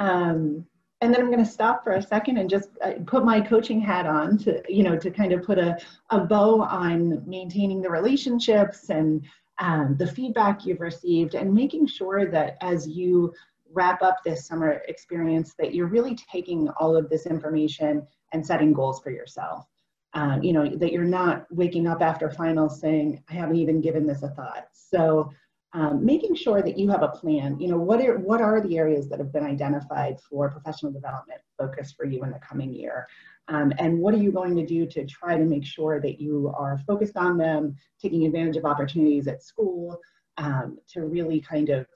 [0.00, 0.66] Um,
[1.00, 3.80] and then I'm going to stop for a second and just uh, put my coaching
[3.80, 5.78] hat on to, you know, to kind of put a,
[6.10, 9.24] a bow on maintaining the relationships and
[9.60, 13.32] um, the feedback you've received and making sure that as you
[13.72, 18.72] wrap up this summer experience that you're really taking all of this information and setting
[18.72, 19.66] goals for yourself.
[20.14, 24.06] Um, you know, that you're not waking up after finals saying, I haven't even given
[24.06, 24.68] this a thought.
[24.72, 25.30] So
[25.74, 28.78] um, making sure that you have a plan, you know, what are, what are the
[28.78, 33.06] areas that have been identified for professional development focus for you in the coming year?
[33.48, 36.52] Um, and what are you going to do to try to make sure that you
[36.56, 40.00] are focused on them, taking advantage of opportunities at school
[40.38, 41.86] um, to really kind of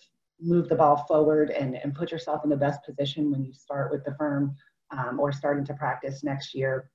[0.41, 3.91] move the ball forward and, and put yourself in the best position when you start
[3.91, 4.55] with the firm
[4.93, 6.91] um, or starting to practice next year.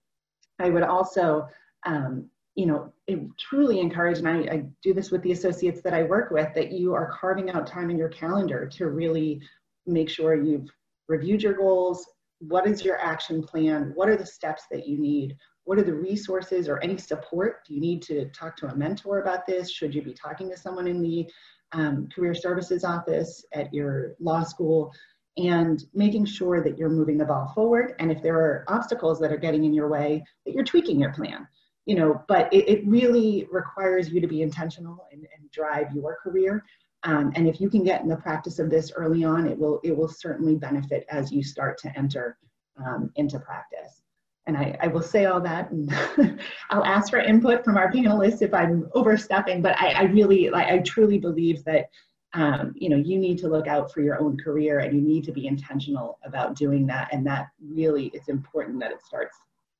[0.59, 1.47] I would also,
[1.85, 2.93] um, you know,
[3.37, 6.71] truly encourage, and I, I do this with the associates that I work with, that
[6.71, 9.41] you are carving out time in your calendar to really
[9.85, 10.69] make sure you've
[11.07, 12.05] reviewed your goals,
[12.39, 13.91] what is your action plan?
[13.95, 15.35] What are the steps that you need?
[15.63, 17.65] What are the resources or any support?
[17.65, 19.71] Do you need to talk to a mentor about this?
[19.71, 21.27] Should you be talking to someone in the
[21.73, 24.93] um, career services office at your law school?
[25.37, 27.93] And making sure that you're moving the ball forward.
[27.99, 31.13] And if there are obstacles that are getting in your way, that you're tweaking your
[31.13, 31.47] plan.
[31.85, 36.17] You know, but it, it really requires you to be intentional and, and drive your
[36.21, 36.65] career
[37.03, 39.79] um, and if you can get in the practice of this early on, it will,
[39.83, 42.37] it will certainly benefit as you start to enter
[42.85, 44.01] um, into practice.
[44.45, 45.93] And I, I will say all that, and
[46.69, 50.67] I'll ask for input from our panelists if I'm overstepping, but I, I really, like,
[50.67, 51.89] I truly believe that,
[52.37, 55.23] um, you know, you need to look out for your own career and you need
[55.23, 57.09] to be intentional about doing that.
[57.11, 59.37] And that really, it's important that it starts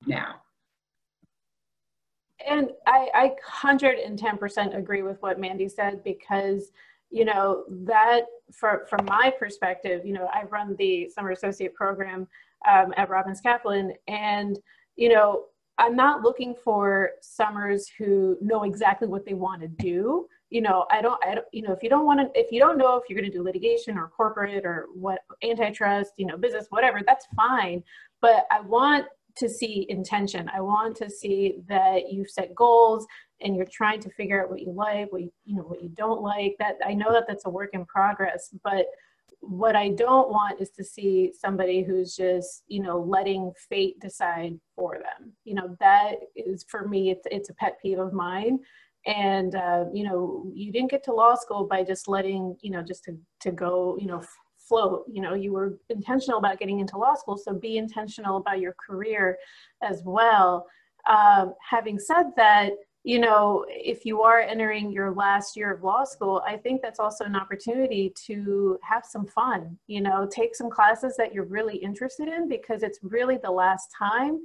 [0.07, 0.41] now.
[2.47, 3.31] And I, I
[3.63, 6.71] 110% agree with what Mandy said because
[7.09, 12.27] you know that for, from my perspective you know i run the summer associate program
[12.69, 14.59] um, at robins kaplan and
[14.97, 15.45] you know
[15.77, 20.85] i'm not looking for summers who know exactly what they want to do you know
[20.91, 22.95] i don't i don't you know if you don't want to if you don't know
[22.95, 27.01] if you're going to do litigation or corporate or what antitrust you know business whatever
[27.05, 27.83] that's fine
[28.21, 29.05] but i want
[29.37, 30.49] to see intention.
[30.53, 33.05] I want to see that you've set goals
[33.41, 35.89] and you're trying to figure out what you like, what you, you know, what you
[35.89, 36.55] don't like.
[36.59, 38.87] That I know that that's a work in progress, but
[39.39, 44.59] what I don't want is to see somebody who's just, you know, letting fate decide
[44.75, 45.31] for them.
[45.43, 48.59] You know, that is for me, it's, it's a pet peeve of mine.
[49.07, 52.83] And, uh, you know, you didn't get to law school by just letting, you know,
[52.83, 54.21] just to, to go, you know,
[54.67, 55.05] float.
[55.11, 58.75] You know you were intentional about getting into law school so be intentional about your
[58.85, 59.37] career
[59.81, 60.67] as well.
[61.09, 66.03] Um, having said that you know if you are entering your last year of law
[66.03, 70.69] school i think that's also an opportunity to have some fun you know take some
[70.69, 74.39] classes that you're really interested in because it's really the last time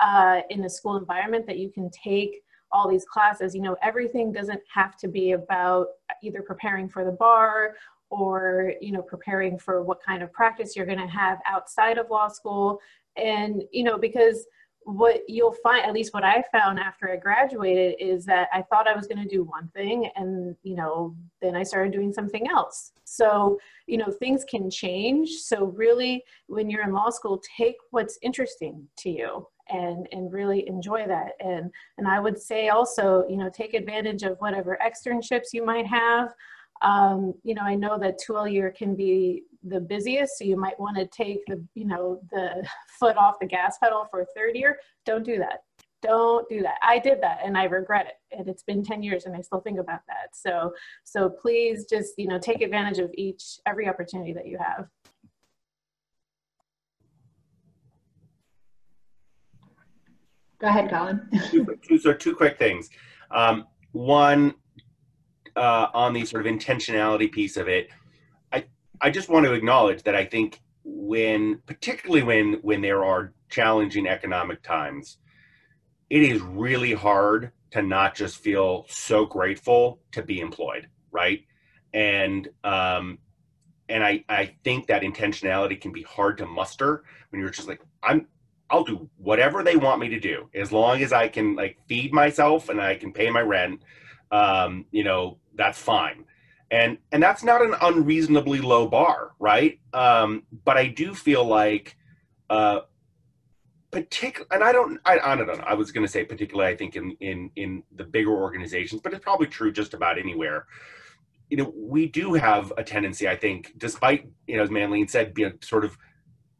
[0.00, 4.32] uh, in a school environment that you can take all these classes you know everything
[4.32, 5.86] doesn't have to be about
[6.22, 7.74] either preparing for the bar
[8.14, 12.10] or you know preparing for what kind of practice you're going to have outside of
[12.10, 12.78] law school.
[13.16, 14.46] And you know because
[14.86, 18.86] what you'll find at least what i found after i graduated is that i thought
[18.86, 22.46] i was going to do one thing and you know then i started doing something
[22.50, 22.92] else.
[23.04, 25.30] So you know things can change.
[25.30, 30.68] So really when you're in law school take what's interesting to you and and really
[30.68, 35.48] enjoy that and and i would say also you know take advantage of whatever externships
[35.52, 36.34] you might have
[36.82, 40.78] um, you know, I know that 2L year can be the busiest, so you might
[40.78, 42.66] want to take the, you know, the
[43.00, 44.78] foot off the gas pedal for a third year.
[45.06, 45.62] Don't do that.
[46.02, 46.74] Don't do that.
[46.82, 48.38] I did that and I regret it.
[48.38, 50.34] And it's been 10 years and I still think about that.
[50.34, 54.86] So, so please just, you know, take advantage of each, every opportunity that you have.
[60.64, 62.00] Go ahead, Colin.
[62.00, 62.88] so two quick things.
[63.30, 64.54] Um, one,
[65.54, 67.90] uh, on the sort of intentionality piece of it,
[68.50, 68.64] I
[69.02, 74.06] I just want to acknowledge that I think when, particularly when when there are challenging
[74.06, 75.18] economic times,
[76.08, 81.44] it is really hard to not just feel so grateful to be employed, right?
[81.92, 83.18] And um,
[83.90, 87.82] and I I think that intentionality can be hard to muster when you're just like
[88.02, 88.28] I'm
[88.74, 92.12] I'll do whatever they want me to do as long as I can like feed
[92.12, 93.82] myself and I can pay my rent.
[94.32, 96.24] Um, you know, that's fine.
[96.72, 99.78] And and that's not an unreasonably low bar right?
[99.92, 101.96] Um but i do feel like
[102.50, 102.80] uh
[103.92, 105.62] particular and i don't I, I don't know.
[105.64, 109.22] I was to say particularly i think in in in the bigger organizations but it's
[109.22, 110.66] probably true just about anywhere.
[111.48, 115.32] You know we do have a tendency i think despite you know as manleen said
[115.32, 115.96] being sort of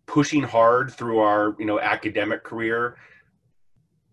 [0.07, 2.97] pushing hard through our you know academic career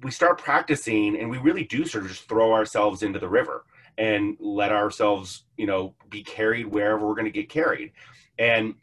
[0.04, 3.66] we start practicing and we really do sort of just throw ourselves into the river
[3.98, 7.92] and let ourselves, you know, be carried wherever we're going to get carried.
[8.40, 8.76] And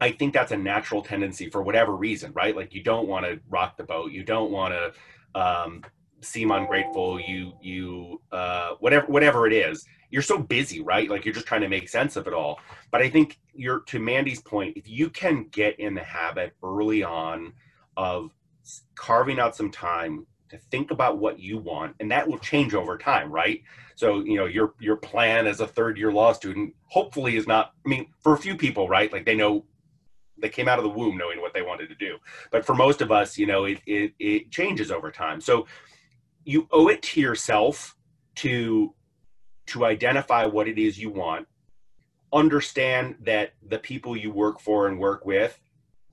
[0.00, 2.54] I think that's a natural tendency for whatever reason, right?
[2.54, 5.82] Like you don't want to rock the boat, you don't want to um,
[6.20, 9.86] seem ungrateful, you you uh, whatever whatever it is.
[10.10, 11.08] You're so busy, right?
[11.08, 12.60] Like you're just trying to make sense of it all.
[12.90, 17.02] But I think you're to Mandy's point, if you can get in the habit early
[17.02, 17.52] on
[17.96, 18.30] of
[18.94, 22.96] carving out some time to think about what you want and that will change over
[22.96, 23.62] time right
[23.94, 27.72] so you know your your plan as a third year law student hopefully is not
[27.84, 29.64] i mean for a few people right like they know
[30.38, 32.16] they came out of the womb knowing what they wanted to do
[32.50, 35.66] but for most of us you know it it, it changes over time so
[36.44, 37.96] you owe it to yourself
[38.36, 38.94] to
[39.66, 41.46] to identify what it is you want
[42.32, 45.58] understand that the people you work for and work with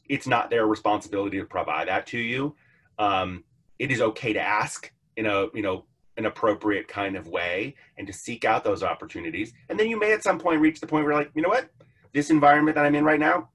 [0.10, 2.56] it's not their responsibility to provide that to you.
[3.00, 3.44] Um,
[3.80, 5.86] it is okay to ask in a you know
[6.18, 9.54] an appropriate kind of way and to seek out those opportunities.
[9.70, 11.70] And then you may at some point reach the point where like, you know what,
[12.14, 13.50] this environment that I'm in right now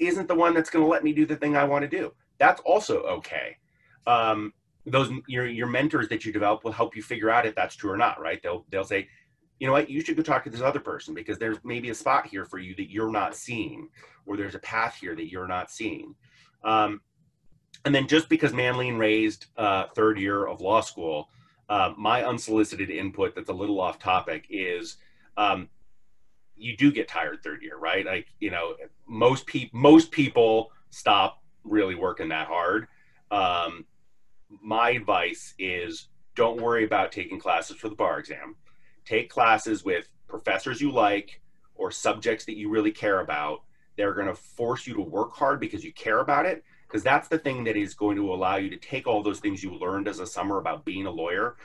[0.00, 2.12] isn't the one that's going to let me do the thing I want to do.
[2.38, 3.56] That's also okay.
[4.06, 4.52] Um,
[4.86, 7.92] those your your mentors that you develop will help you figure out if that's true
[7.92, 8.20] or not.
[8.20, 8.42] Right?
[8.42, 9.08] They'll they'll say,
[9.60, 11.94] you know what, you should go talk to this other person because there's maybe a
[11.94, 13.88] spot here for you that you're not seeing,
[14.26, 16.14] or there's a path here that you're not seeing.
[16.64, 17.02] Um,
[17.84, 21.28] and then just because Manleen raised uh, third year of law school,
[21.68, 24.96] uh, my unsolicited input that's a little off topic is
[25.36, 25.68] um,
[26.56, 28.06] you do get tired third year, right?
[28.06, 28.74] Like you know,
[29.06, 32.88] most people most people stop really working that hard.
[33.30, 33.84] Um,
[34.62, 38.56] my advice is don't worry about taking classes for the bar exam.
[39.10, 41.40] Take classes with professors you like
[41.74, 43.62] or subjects that you really care about.
[43.96, 46.62] They're going to force you to work hard because you care about it.
[46.86, 49.64] Because that's the thing that is going to allow you to take all those things
[49.64, 51.56] you learned as a summer about being a lawyer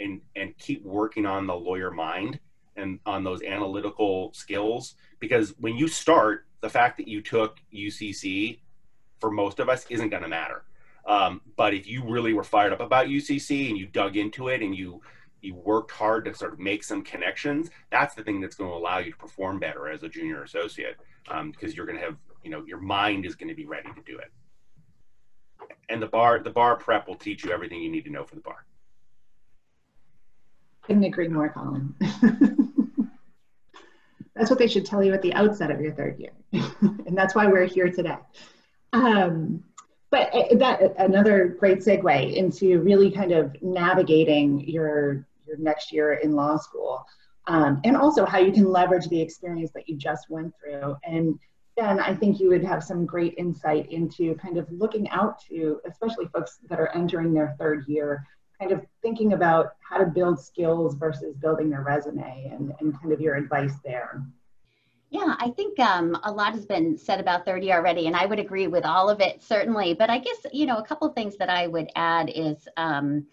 [0.00, 2.40] and, and keep working on the lawyer mind
[2.76, 4.94] and on those analytical skills.
[5.20, 8.60] Because when you start, the fact that you took UCC
[9.20, 10.64] for most of us isn't going to matter
[11.06, 14.62] um, but if you really were fired up about UCC and you dug into it
[14.62, 15.02] and you
[15.44, 18.76] you worked hard to sort of make some connections, that's the thing that's going to
[18.76, 22.16] allow you to perform better as a junior associate because um, you're going to have
[22.42, 24.30] you know your mind is going to be ready to do it.
[25.88, 28.34] And the bar the bar prep will teach you everything you need to know for
[28.34, 28.64] the bar.
[30.82, 31.94] Couldn't agree more, Colin.
[34.34, 37.34] that's what they should tell you at the outset of your third year, and that's
[37.34, 38.18] why we're here today.
[38.92, 39.64] Um,
[40.10, 46.14] but uh, that another great segue into really kind of navigating your your next year
[46.14, 47.04] in law school.
[47.46, 50.96] Um, and also how you can leverage the experience that you just went through.
[51.04, 51.38] And
[51.76, 55.80] then i think you would have some great insight into kind of looking out to
[55.88, 58.24] especially folks that are entering their third year
[58.58, 63.12] kind of thinking about how to build skills versus building their resume and, and kind
[63.12, 64.22] of your advice there.
[65.10, 68.38] Yeah, I think um, a lot has been said about 30 already, and I would
[68.38, 69.94] agree with all of it, certainly.
[69.94, 73.26] But I guess, you know, a couple things that I would add is, um,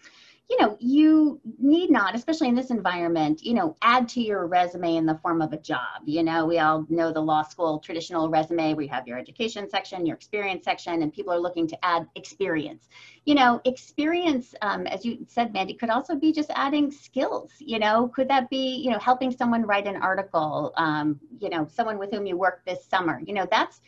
[0.52, 4.98] you know, you need not, especially in this environment, you know, add to your resume
[4.98, 6.02] in the form of a job.
[6.04, 9.70] You know, we all know the law school traditional resume where you have your education
[9.70, 12.90] section, your experience section, and people are looking to add experience.
[13.24, 17.54] You know, experience, um, as you said, Mandy, could also be just adding skills.
[17.60, 21.66] You know, could that be, you know, helping someone write an article, um, you know,
[21.72, 23.22] someone with whom you work this summer?
[23.26, 23.80] You know, that's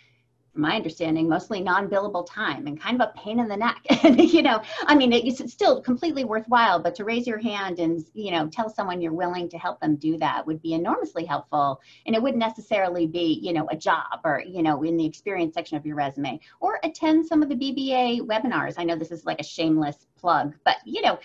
[0.55, 3.79] my understanding, mostly non-billable time and kind of a pain in the neck.
[4.03, 8.31] you know, I mean, it's still completely worthwhile, but to raise your hand and, you
[8.31, 11.81] know, tell someone you're willing to help them do that would be enormously helpful.
[12.05, 15.53] And it wouldn't necessarily be, you know, a job or, you know, in the experience
[15.55, 18.75] section of your resume or attend some of the BBA webinars.
[18.77, 21.19] I know this is like a shameless plug, but you know,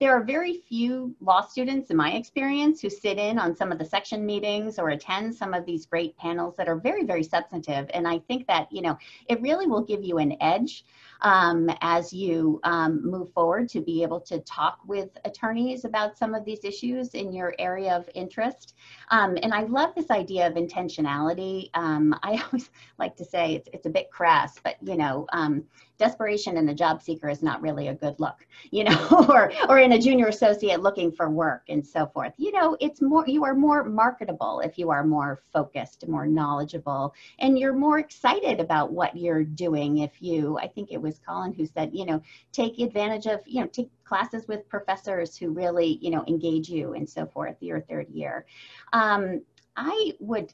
[0.00, 3.78] there are very few law students in my experience who sit in on some of
[3.78, 7.88] the section meetings or attend some of these great panels that are very, very substantive.
[7.94, 8.96] And I think that, you know,
[9.28, 10.84] it really will give you an edge
[11.22, 16.34] um, as you um, move forward to be able to talk with attorneys about some
[16.34, 18.74] of these issues in your area of interest.
[19.10, 21.70] Um, and I love this idea of intentionality.
[21.74, 25.64] Um, I always like to say it's, it's a bit crass, but you know, um,
[25.98, 29.78] desperation in a job seeker is not really a good look, you know, or, or
[29.78, 32.32] in a junior associate looking for work and so forth.
[32.36, 37.14] You know, it's more, you are more marketable if you are more focused, more knowledgeable,
[37.38, 41.52] and you're more excited about what you're doing if you, I think it was Colin
[41.52, 42.22] who said, you know,
[42.52, 46.94] take advantage of, you know, take classes with professors who really, you know, engage you
[46.94, 48.46] and so forth your third year.
[48.92, 49.42] Um,
[49.76, 50.52] I would,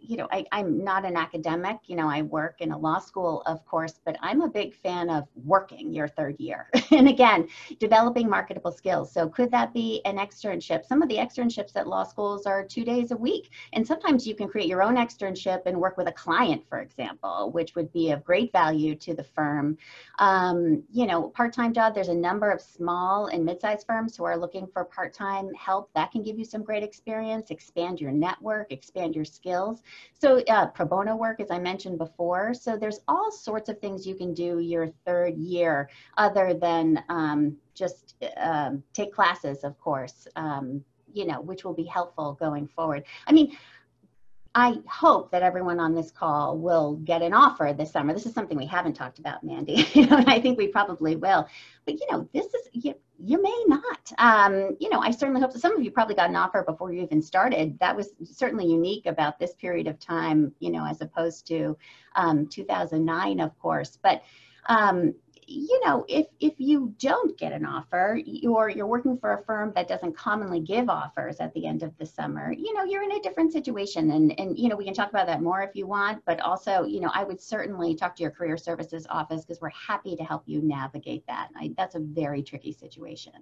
[0.00, 3.42] you know, I, I'm not an academic, you know, I work in a law school,
[3.46, 6.68] of course, but I'm a big fan of working your third year.
[6.90, 7.48] and again,
[7.78, 9.12] developing marketable skills.
[9.12, 10.84] So could that be an externship?
[10.84, 13.50] Some of the externships at law schools are two days a week.
[13.72, 17.50] And sometimes you can create your own externship and work with a client, for example,
[17.52, 19.76] which would be of great value to the firm.
[20.18, 24.36] Um, you know, part-time job, there's a number of small and mid-sized firms who are
[24.36, 25.90] looking for part-time help.
[25.94, 29.82] That can give you some great experience, expand your network, expand your skills.
[30.12, 32.54] So uh, pro bono work, as I mentioned before.
[32.54, 37.56] So there's all sorts of things you can do your third year other than um,
[37.74, 43.04] just um, take classes, of course, um, you know, which will be helpful going forward.
[43.26, 43.56] I mean,
[44.54, 48.12] I hope that everyone on this call will get an offer this summer.
[48.12, 49.86] This is something we haven't talked about, Mandy.
[49.92, 51.46] you know, I think we probably will.
[51.84, 54.12] But you know, this is you, you may not.
[54.18, 56.92] Um, you know, I certainly hope that some of you probably got an offer before
[56.92, 57.78] you even started.
[57.78, 61.76] That was certainly unique about this period of time, you know, as opposed to
[62.16, 63.98] um, 2009, of course.
[64.02, 64.22] But
[64.66, 65.14] um,
[65.50, 69.72] you know, if if you don't get an offer, or you're working for a firm
[69.74, 73.12] that doesn't commonly give offers at the end of the summer, you know, you're in
[73.12, 74.12] a different situation.
[74.12, 76.24] And and you know, we can talk about that more if you want.
[76.24, 79.70] But also, you know, I would certainly talk to your career services office because we're
[79.70, 81.48] happy to help you navigate that.
[81.56, 83.32] I, that's a very tricky situation.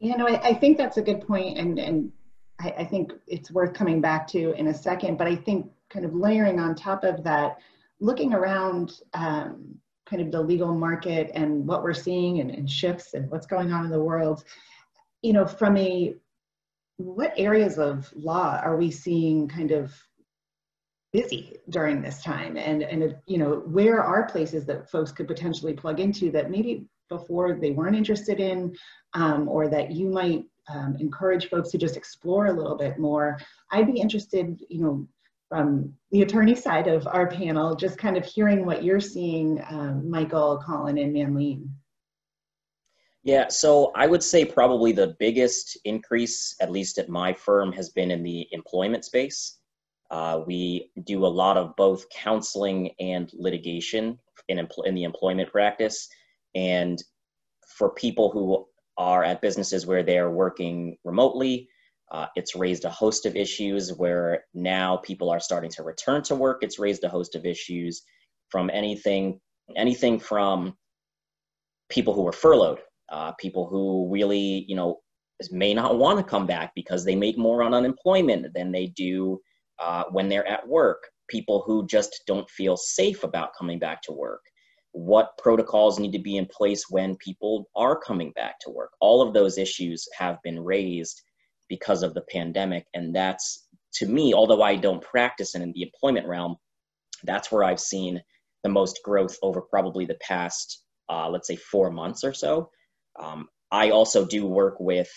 [0.00, 2.12] You know, I, I think that's a good point, and and
[2.58, 5.18] I, I think it's worth coming back to in a second.
[5.18, 7.58] But I think kind of layering on top of that
[8.00, 9.76] looking around um,
[10.06, 13.72] kind of the legal market and what we're seeing and, and shifts and what's going
[13.72, 14.44] on in the world,
[15.22, 16.14] you know, from a
[16.96, 19.92] what areas of law are we seeing kind of
[21.12, 22.56] busy during this time?
[22.56, 26.86] And and you know where are places that folks could potentially plug into that maybe
[27.08, 28.74] before they weren't interested in
[29.14, 33.38] um, or that you might um, encourage folks to just explore a little bit more?
[33.72, 35.08] I'd be interested you know
[35.48, 40.08] from the attorney side of our panel, just kind of hearing what you're seeing, um,
[40.08, 41.68] Michael, Colin, and Manleen.
[43.22, 47.88] Yeah, so I would say probably the biggest increase, at least at my firm, has
[47.88, 49.58] been in the employment space.
[50.10, 54.18] Uh, we do a lot of both counseling and litigation
[54.48, 56.06] in, empl- in the employment practice.
[56.54, 57.02] And
[57.66, 58.66] for people who
[58.98, 61.68] are at businesses where they're working remotely,
[62.10, 66.34] uh, it's raised a host of issues where now people are starting to return to
[66.34, 66.58] work.
[66.62, 68.02] It's raised a host of issues
[68.50, 69.40] from anything,
[69.76, 70.76] anything from
[71.88, 72.80] people who were furloughed,
[73.10, 75.00] uh, people who really, you know,
[75.50, 79.40] may not want to come back because they make more on unemployment than they do
[79.80, 81.02] uh, when they're at work.
[81.28, 84.42] People who just don't feel safe about coming back to work.
[84.92, 88.90] What protocols need to be in place when people are coming back to work?
[89.00, 91.20] All of those issues have been raised
[91.68, 92.86] because of the pandemic.
[92.94, 96.56] And that's, to me, although I don't practice in the employment realm,
[97.24, 98.20] that's where I've seen
[98.62, 102.70] the most growth over probably the past, uh, let's say, four months or so.
[103.20, 105.10] Um, I also do work with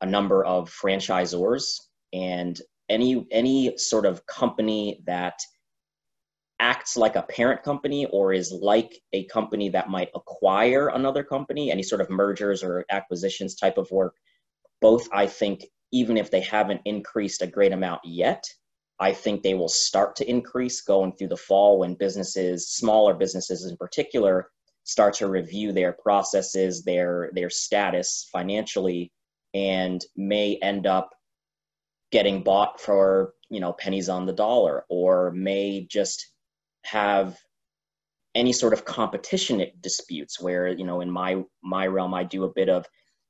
[0.00, 1.80] a number of franchisors
[2.12, 5.38] and any any sort of company that
[6.60, 11.70] acts like a parent company or is like a company that might acquire another company
[11.70, 14.14] any sort of mergers or acquisitions type of work
[14.80, 18.44] both i think even if they haven't increased a great amount yet,
[18.98, 23.64] I think they will start to increase going through the fall when businesses, smaller businesses
[23.64, 24.50] in particular,
[24.84, 29.12] start to review their processes, their their status financially,
[29.52, 31.10] and may end up
[32.10, 36.32] getting bought for you know pennies on the dollar, or may just
[36.84, 37.38] have
[38.34, 42.52] any sort of competition disputes where you know in my my realm I do a
[42.52, 42.86] bit of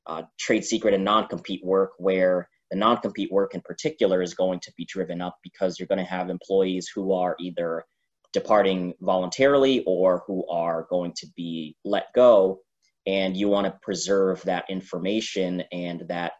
[0.06, 4.72] uh, trade secret and non-compete work where the non-compete work in particular is going to
[4.76, 7.84] be driven up because you're going to have employees who are either
[8.32, 12.60] departing voluntarily or who are going to be let go.
[13.06, 16.32] And you want to preserve that information and that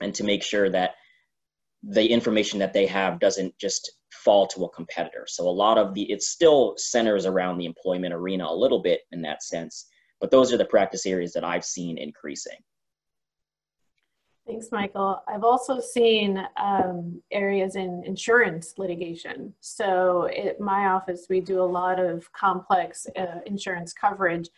[0.00, 0.92] and to make sure that
[1.84, 5.26] the information that they have doesn't just fall to a competitor.
[5.28, 9.00] So a lot of the it still centers around the employment arena a little bit
[9.12, 9.86] in that sense
[10.22, 12.56] but those are the practice areas that i've seen increasing
[14.46, 15.22] Thanks, Michael.
[15.28, 19.54] I've also seen um, areas in insurance litigation.
[19.60, 24.48] So, at my office, we do a lot of complex uh, insurance coverage.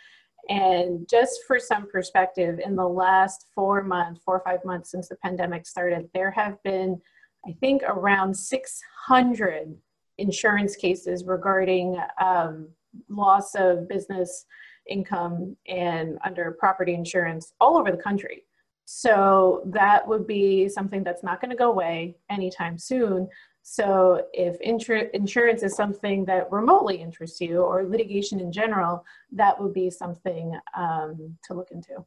[0.49, 5.09] And just for some perspective, in the last four months, four or five months since
[5.09, 7.01] the pandemic started, there have been,
[7.47, 9.77] I think, around 600
[10.17, 12.69] insurance cases regarding um,
[13.09, 14.47] loss of business
[14.89, 18.45] income and under property insurance all over the country.
[18.85, 23.29] So that would be something that's not going to go away anytime soon.
[23.63, 29.59] So if insur- insurance is something that remotely interests you or litigation in general, that
[29.61, 32.05] would be something um, to look into.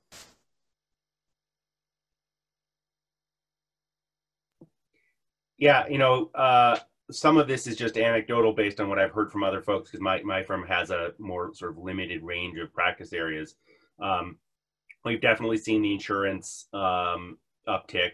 [5.58, 6.78] Yeah, you know, uh,
[7.10, 10.02] some of this is just anecdotal based on what I've heard from other folks because
[10.02, 13.56] my, my firm has a more sort of limited range of practice areas.
[14.00, 14.38] Um,
[15.06, 17.38] we've definitely seen the insurance um,
[17.68, 18.12] uptick.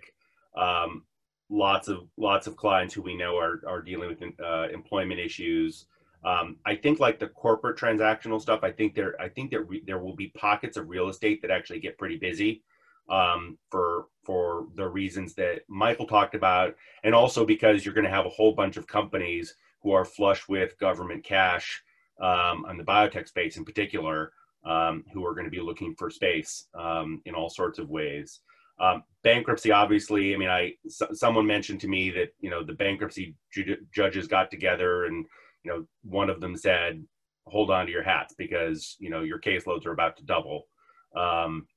[0.56, 1.04] Um,
[1.50, 5.86] lots of lots of clients who we know are are dealing with uh, employment issues.
[6.26, 8.62] Um, I think like the corporate transactional stuff.
[8.64, 11.80] I think there I think there there will be pockets of real estate that actually
[11.80, 12.64] get pretty busy
[13.10, 18.10] um, for for the reasons that Michael talked about, and also because you're going to
[18.10, 21.84] have a whole bunch of companies who are flush with government cash
[22.22, 24.32] um, on the biotech space in particular,
[24.66, 28.40] um, who are going to be looking for space um, in all sorts of ways.
[28.80, 33.36] Um, bankruptcy, obviously, I mean, I someone mentioned to me that you know the bankruptcy
[33.52, 35.26] ju- judges got together and
[35.64, 37.04] you know one of them said,
[37.46, 40.68] "Hold on to your hats because you know your caseloads are about to double."
[41.16, 41.68] Um,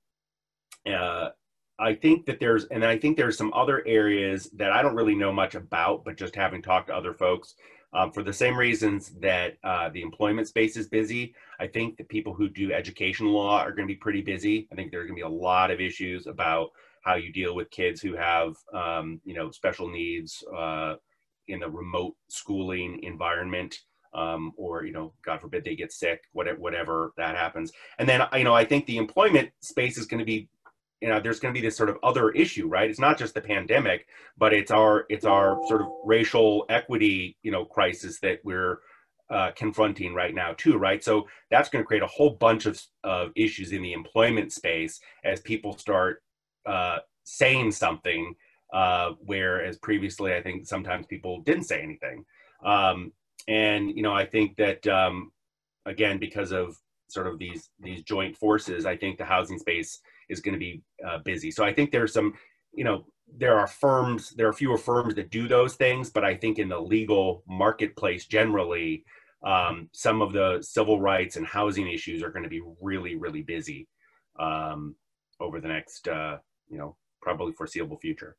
[0.91, 1.31] uh,
[1.79, 5.15] I think that there's, and I think there's some other areas that I don't really
[5.15, 7.55] know much about, but just having talked to other folks,
[7.93, 12.05] um, for the same reasons that uh, the employment space is busy, I think the
[12.05, 14.69] people who do education law are going to be pretty busy.
[14.71, 16.71] I think there are going to be a lot of issues about
[17.03, 20.97] how you deal with kids who have, um, you know, special needs uh,
[21.49, 23.79] in a remote schooling environment.
[24.15, 27.71] Um, or you know, God forbid they get sick, whatever, whatever that happens.
[27.99, 30.49] And then you know, I think the employment space is going to be
[31.01, 32.89] you know there's going to be this sort of other issue right?
[32.91, 34.07] It's not just the pandemic
[34.39, 38.81] but it's our it's our sort of racial equity you know crisis that we're
[39.29, 41.03] uh, confronting right now too right?
[41.03, 45.01] So that's going to create a whole bunch of, of issues in the employment space
[45.25, 46.23] as people start
[46.65, 48.35] uh, saying something
[48.73, 52.25] uh, whereas previously i think sometimes people didn't say anything.
[52.65, 53.13] Um,
[53.49, 55.33] and you know i think that um,
[55.85, 56.77] again because of
[57.09, 60.83] sort of these these joint forces i think the housing space is going to be
[61.07, 61.51] uh, busy.
[61.51, 62.35] So I think there's some,
[62.73, 63.05] you know,
[63.37, 66.69] there are firms, there are fewer firms that do those things, but I think in
[66.69, 69.05] the legal marketplace generally,
[69.45, 73.43] um, some of the civil rights and housing issues are going to be really, really
[73.43, 73.89] busy
[74.39, 74.95] um,
[75.41, 78.37] over the next, uh, you know, probably foreseeable future.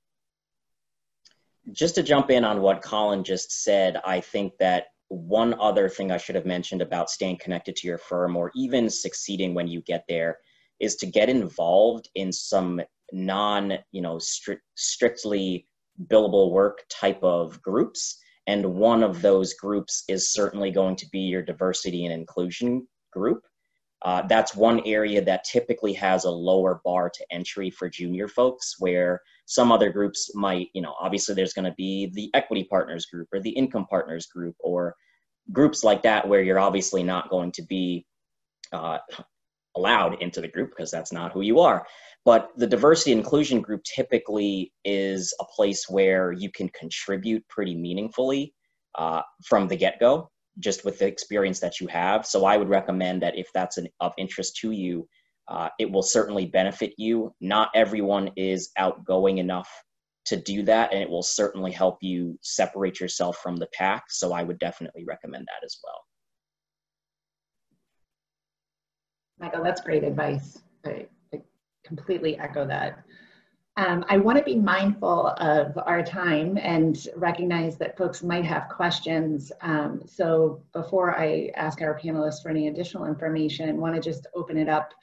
[1.72, 6.12] Just to jump in on what Colin just said, I think that one other thing
[6.12, 9.82] I should have mentioned about staying connected to your firm or even succeeding when you
[9.82, 10.38] get there
[10.80, 15.68] is to get involved in some non, you know, stri- strictly
[16.06, 18.18] billable work type of groups.
[18.48, 23.42] And one of those groups is certainly going to be your diversity and inclusion group.
[24.04, 28.76] Uh, that's one area that typically has a lower bar to entry for junior folks,
[28.80, 33.08] where some other groups might, you know, obviously there's going to be the equity partners
[33.08, 34.96] group or the income partners group or
[35.52, 38.06] groups like that, where you're obviously not going to be
[38.72, 39.00] uh,
[39.78, 41.86] allowed into the group because that's not who you are.
[42.26, 48.54] But the diversity inclusion group typically is a place where you can contribute pretty meaningfully
[48.96, 52.26] uh, from the get go, just with the experience that you have.
[52.26, 55.08] So I would recommend that if that's an, of interest to you,
[55.48, 57.34] uh, it will certainly benefit you.
[57.40, 59.70] Not everyone is outgoing enough
[60.26, 64.04] to do that, and it will certainly help you separate yourself from the pack.
[64.10, 66.07] So I would definitely recommend that as well.
[69.40, 70.60] Michael, that's great advice.
[70.86, 71.42] I, I
[71.84, 73.04] completely echo that.
[73.78, 78.70] Um, I want to be mindful of our time and recognize that folks might have
[78.70, 79.52] questions.
[79.62, 84.26] Um, so before I ask our panelists for any additional information, I want to just
[84.34, 84.94] open it up.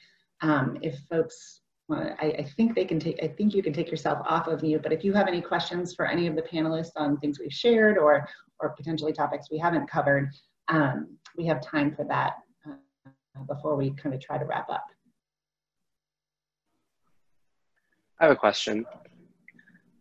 [0.41, 4.19] Um, if folks I, I, think they can take, I think you can take yourself
[4.27, 7.17] off of mute, but if you have any questions for any of the panelists on
[7.19, 8.27] things we've shared or,
[8.59, 10.31] or potentially topics we haven't covered,
[10.67, 12.33] um, we have time for that
[13.47, 14.85] before we kind of try to wrap up.
[18.19, 18.85] I have a question.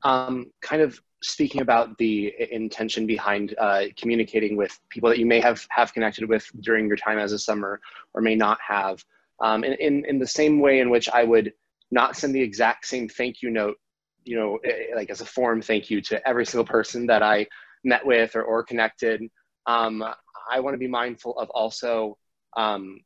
[0.05, 5.41] Um, kind of speaking about the intention behind uh, communicating with people that you may
[5.41, 7.81] have, have connected with during your time as a summer
[8.13, 9.03] or may not have.
[9.41, 11.53] Um, in, in, in the same way in which I would
[11.91, 13.79] not send the exact same thank you note,
[14.25, 14.59] you know,
[14.95, 17.47] like as a form thank you to every single person that I
[17.85, 19.23] met with or, or connected.
[19.67, 20.05] Um,
[20.51, 22.19] I want to be mindful of also
[22.57, 23.01] um,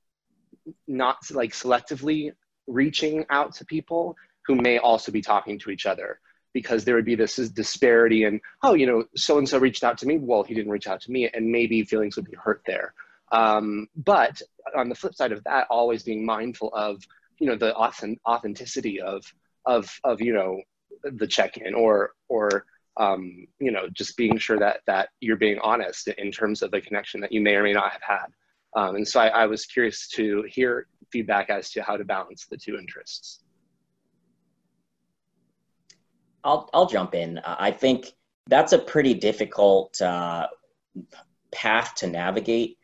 [0.86, 2.32] not like selectively
[2.66, 4.16] reaching out to people
[4.46, 6.20] who may also be talking to each other
[6.52, 9.98] because there would be this disparity and oh you know so and so reached out
[9.98, 10.18] to me.
[10.18, 12.94] Well he didn't reach out to me and maybe feelings would be hurt there.
[13.30, 14.40] Um, but
[14.74, 17.02] on the flip side of that always being mindful of
[17.38, 19.24] you know the authenticity of
[19.66, 20.60] of of you know
[21.04, 22.64] the check-in or or
[22.96, 26.80] um, you know just being sure that that you're being honest in terms of the
[26.80, 28.26] connection that you may or may not have had
[28.76, 32.46] um, and so I, I was curious to hear feedback as to how to balance
[32.50, 33.40] the two interests.
[36.44, 37.40] I'll, I'll jump in.
[37.44, 38.12] I think
[38.46, 40.46] that's a pretty difficult uh,
[41.52, 42.78] path to navigate.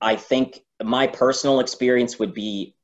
[0.00, 2.74] I think my personal experience would be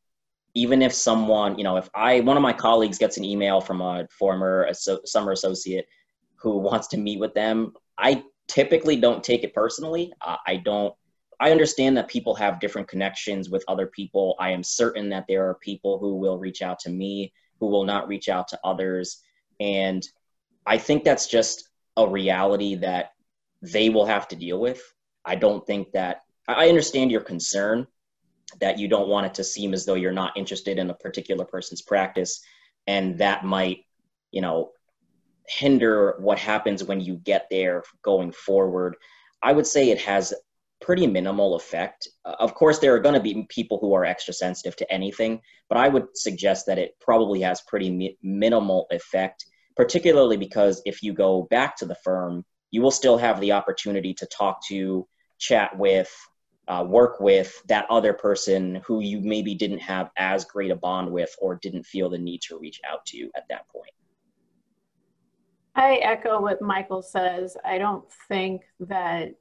[0.54, 3.80] even if someone, you know, if I, one of my colleagues gets an email from
[3.80, 5.86] a former summer associate
[6.36, 10.12] who wants to meet with them, I typically don't take it personally.
[10.20, 10.94] Uh, I don't
[11.40, 14.36] I understand that people have different connections with other people.
[14.38, 17.84] I am certain that there are people who will reach out to me, who will
[17.84, 19.22] not reach out to others.
[19.60, 20.06] And
[20.66, 23.12] I think that's just a reality that
[23.62, 24.82] they will have to deal with.
[25.24, 27.86] I don't think that I understand your concern
[28.60, 31.44] that you don't want it to seem as though you're not interested in a particular
[31.44, 32.42] person's practice
[32.86, 33.84] and that might,
[34.30, 34.70] you know,
[35.46, 38.96] hinder what happens when you get there going forward.
[39.42, 40.32] I would say it has
[40.84, 42.08] pretty minimal effect.
[42.26, 45.40] Uh, of course, there are going to be people who are extra sensitive to anything,
[45.70, 51.02] but I would suggest that it probably has pretty mi- minimal effect, particularly because if
[51.02, 55.08] you go back to the firm, you will still have the opportunity to talk to,
[55.38, 56.14] chat with,
[56.68, 61.10] uh, work with that other person who you maybe didn't have as great a bond
[61.10, 63.90] with or didn't feel the need to reach out to at that point.
[65.76, 67.56] I echo what Michael says.
[67.64, 69.34] I don't think that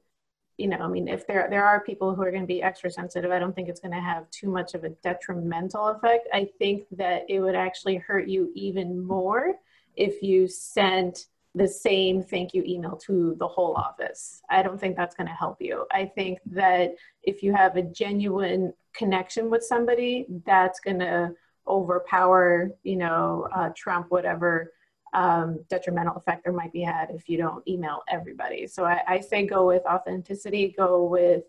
[0.58, 2.92] you know, I mean, if there there are people who are going to be extra
[2.92, 6.28] sensitive, I don't think it's going to have too much of a detrimental effect.
[6.34, 9.56] I think that it would actually hurt you even more
[9.96, 14.42] if you sent the same thank you email to the whole office.
[14.50, 15.86] I don't think that's going to help you.
[15.92, 21.34] I think that if you have a genuine connection with somebody, that's going to
[21.68, 24.72] overpower, you know, uh, trump whatever
[25.14, 28.68] um, detrimental effect there might be had if you don't email everybody.
[28.68, 31.44] So I, I say go with authenticity, go with,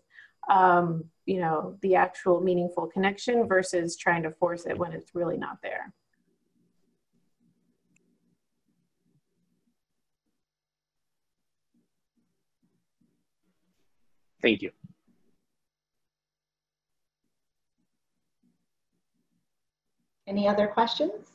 [0.49, 5.37] um, you know, the actual meaningful connection versus trying to force it when it's really
[5.37, 5.93] not there.
[14.41, 14.69] Thank you.
[20.27, 21.34] Any other questions?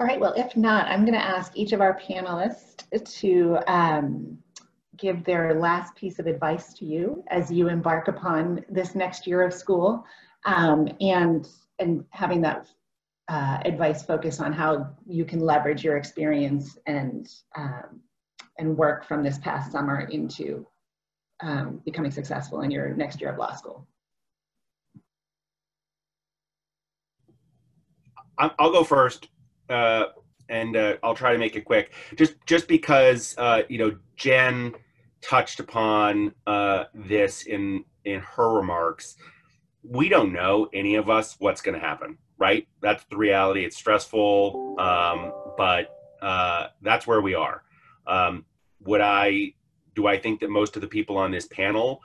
[0.00, 2.82] All right, well, if not, I'm going to ask each of our panelists
[3.20, 4.36] to um,
[4.96, 9.42] give their last piece of advice to you as you embark upon this next year
[9.42, 10.04] of school
[10.46, 12.66] um, and, and having that
[13.28, 18.00] uh, advice focus on how you can leverage your experience and, um,
[18.58, 20.66] and work from this past summer into
[21.40, 23.86] um, becoming successful in your next year of law school.
[28.36, 29.28] I'll go first
[29.68, 30.04] uh,
[30.48, 31.92] and uh, I'll try to make it quick.
[32.16, 34.74] Just just because uh, you know Jen
[35.20, 39.16] touched upon uh, this in in her remarks,
[39.82, 42.18] we don't know any of us what's going to happen.
[42.36, 42.66] Right?
[42.82, 43.64] That's the reality.
[43.64, 47.62] It's stressful, um, but uh, that's where we are.
[48.06, 48.44] Um,
[48.80, 49.54] would I?
[49.94, 52.00] Do I think that most of the people on this panel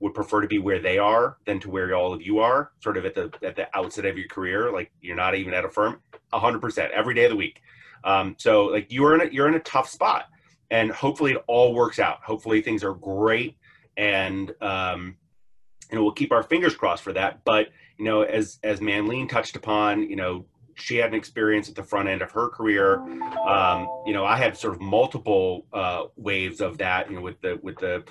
[0.00, 2.96] would prefer to be where they are than to where all of you are, sort
[2.96, 4.72] of at the at the outset of your career.
[4.72, 6.00] Like you're not even at a firm,
[6.32, 7.60] hundred percent every day of the week.
[8.02, 10.24] Um, so like you're in a, you're in a tough spot,
[10.70, 12.22] and hopefully it all works out.
[12.24, 13.56] Hopefully things are great,
[13.96, 15.16] and um,
[15.90, 17.44] you know we'll keep our fingers crossed for that.
[17.44, 20.46] But you know, as as Manleen touched upon, you know,
[20.76, 23.00] she had an experience at the front end of her career.
[23.46, 27.10] Um, you know, I had sort of multiple uh, waves of that.
[27.10, 28.02] You know, with the with the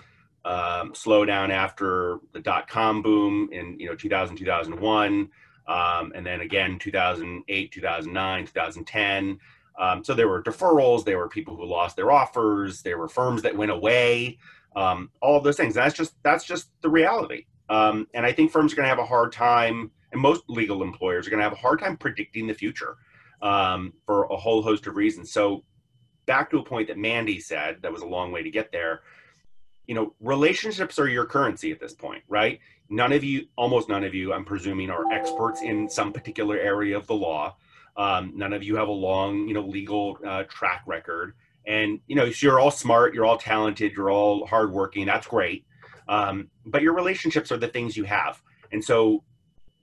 [0.46, 5.30] um, slowdown after the dot com boom in you know 2000 2001
[5.68, 9.40] um, and then again 2008 2009 2010
[9.80, 13.42] um, so there were deferrals there were people who lost their offers there were firms
[13.42, 14.38] that went away
[14.76, 15.74] um, all of those things.
[15.74, 17.46] That's just that's just the reality.
[17.70, 20.82] Um, and i think firms are going to have a hard time and most legal
[20.82, 22.98] employers are going to have a hard time predicting the future
[23.44, 25.32] um, for a whole host of reasons.
[25.32, 25.64] So
[26.26, 29.02] back to a point that mandy said that was a long way to get there
[29.90, 32.60] you know, relationships are your currency at this point, right?
[32.90, 36.96] None of you, almost none of you, I'm presuming, are experts in some particular area
[36.96, 37.56] of the law.
[37.98, 41.34] Um, none of you have a long, you know, legal uh, track record.
[41.66, 45.08] And, you know, so you're all smart, you're all talented, you're all hardworking.
[45.08, 45.66] That's great.
[46.08, 48.44] Um, but your relationships are the things you have.
[48.72, 49.24] And so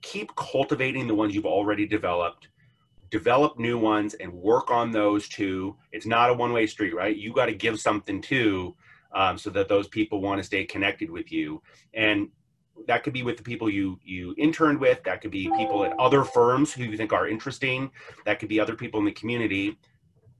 [0.01, 2.47] keep cultivating the ones you've already developed
[3.09, 5.75] develop new ones and work on those too.
[5.93, 7.15] It's not a one way street, right?
[7.15, 8.75] You got to give something too
[9.17, 11.61] um, so that those people want to stay connected with you.
[11.95, 12.29] And
[12.87, 15.03] that could be with the people you you interned with.
[15.03, 17.89] That could be people at other firms who you think are interesting.
[18.25, 19.75] That could be other people in the community.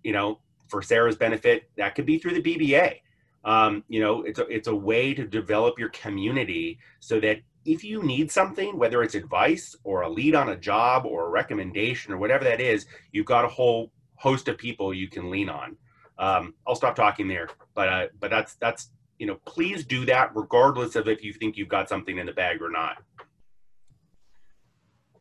[0.03, 2.99] You know, for Sarah's benefit, that could be through the BBA.
[3.43, 7.83] Um, you know, it's a it's a way to develop your community so that if
[7.83, 12.13] you need something, whether it's advice or a lead on a job or a recommendation
[12.13, 15.75] or whatever that is, you've got a whole host of people you can lean on
[16.19, 17.49] um, I'll stop talking there.
[17.73, 21.57] But uh, but that's that's you know please do that regardless of if you think
[21.57, 22.97] you've got something in the bag or not.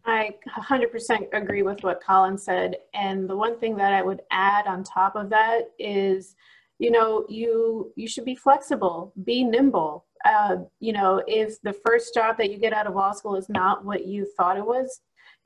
[0.09, 2.77] I 100% agree with what Colin said.
[2.95, 6.37] And the one thing that I would add on top of that is,
[6.79, 10.05] you know, you you should be flexible, be nimble.
[10.25, 13.49] uh, you know, if the first job that you get out of law school is
[13.49, 15.01] not what you thought it was,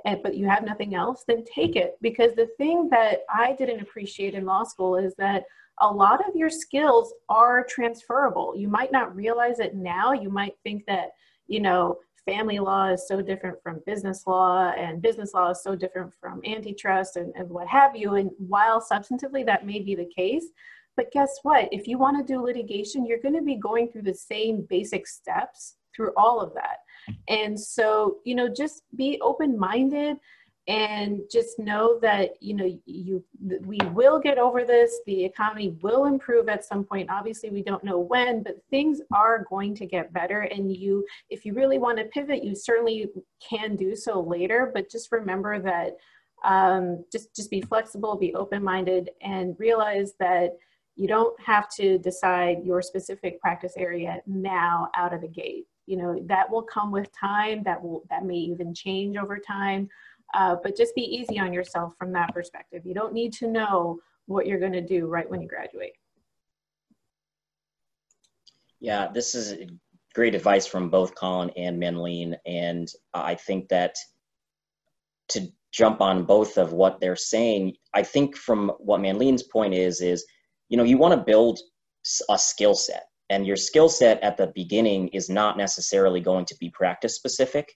[0.05, 1.96] and, but you have nothing else, then take it.
[2.01, 5.44] Because the thing that I didn't appreciate in law school is that
[5.80, 8.55] a lot of your skills are transferable.
[8.57, 10.12] You might not realize it now.
[10.12, 11.11] You might think that,
[11.46, 15.74] you know, family law is so different from business law and business law is so
[15.74, 18.14] different from antitrust and, and what have you.
[18.14, 20.46] And while substantively that may be the case,
[20.96, 21.68] but guess what?
[21.72, 25.07] If you want to do litigation, you're going to be going through the same basic
[25.07, 26.78] steps through all of that.
[27.28, 30.16] And so, you know, just be open minded
[30.68, 33.24] and just know that you know you
[33.62, 37.11] we will get over this the economy will improve at some point.
[37.11, 40.42] Obviously we don't know when but things are going to get better.
[40.42, 43.09] And you if you really want to pivot you certainly
[43.46, 44.70] can do so later.
[44.72, 45.96] But just remember that
[46.44, 50.51] um, just just be flexible be open-minded and realize that
[50.94, 55.97] you don't have to decide your specific practice area now out of the gate you
[55.97, 59.88] know that will come with time that will that may even change over time
[60.34, 62.82] uh, but just be easy on yourself from that perspective.
[62.84, 65.93] You don't need to know what you're going to do right when you graduate.
[68.78, 69.70] Yeah, this is
[70.14, 72.36] great advice from both Colin and Manleen.
[72.47, 73.97] And I think that
[75.30, 80.01] to jump on both of what they're saying, I think from what Manleen's point is,
[80.01, 80.24] is,
[80.68, 81.59] you know, you want to build
[82.30, 83.05] a skill set.
[83.30, 87.72] And your skill set at the beginning is not necessarily going to be practice specific.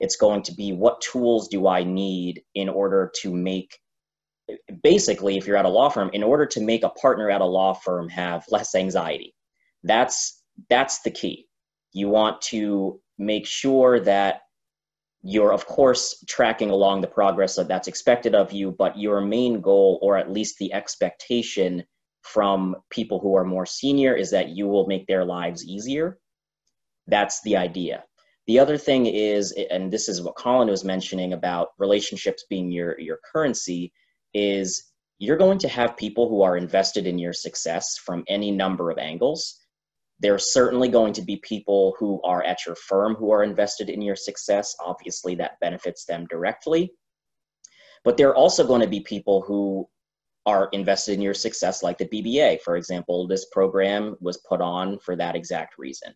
[0.00, 3.78] It's going to be what tools do I need in order to make
[4.82, 7.46] basically if you're at a law firm in order to make a partner at a
[7.46, 9.34] law firm have less anxiety.
[9.82, 11.46] That's that's the key.
[11.92, 14.42] You want to make sure that
[15.22, 19.60] you're of course tracking along the progress that that's expected of you but your main
[19.60, 21.82] goal or at least the expectation
[22.32, 26.18] from people who are more senior is that you will make their lives easier
[27.06, 28.04] that's the idea
[28.48, 32.98] the other thing is, and this is what Colin was mentioning about relationships being your,
[32.98, 33.92] your currency,
[34.32, 38.90] is you're going to have people who are invested in your success from any number
[38.90, 39.54] of angles.
[40.20, 43.90] There are certainly going to be people who are at your firm who are invested
[43.90, 44.74] in your success.
[44.80, 46.94] Obviously, that benefits them directly.
[48.02, 49.86] But there are also going to be people who
[50.48, 52.62] are invested in your success, like the BBA.
[52.62, 56.14] For example, this program was put on for that exact reason.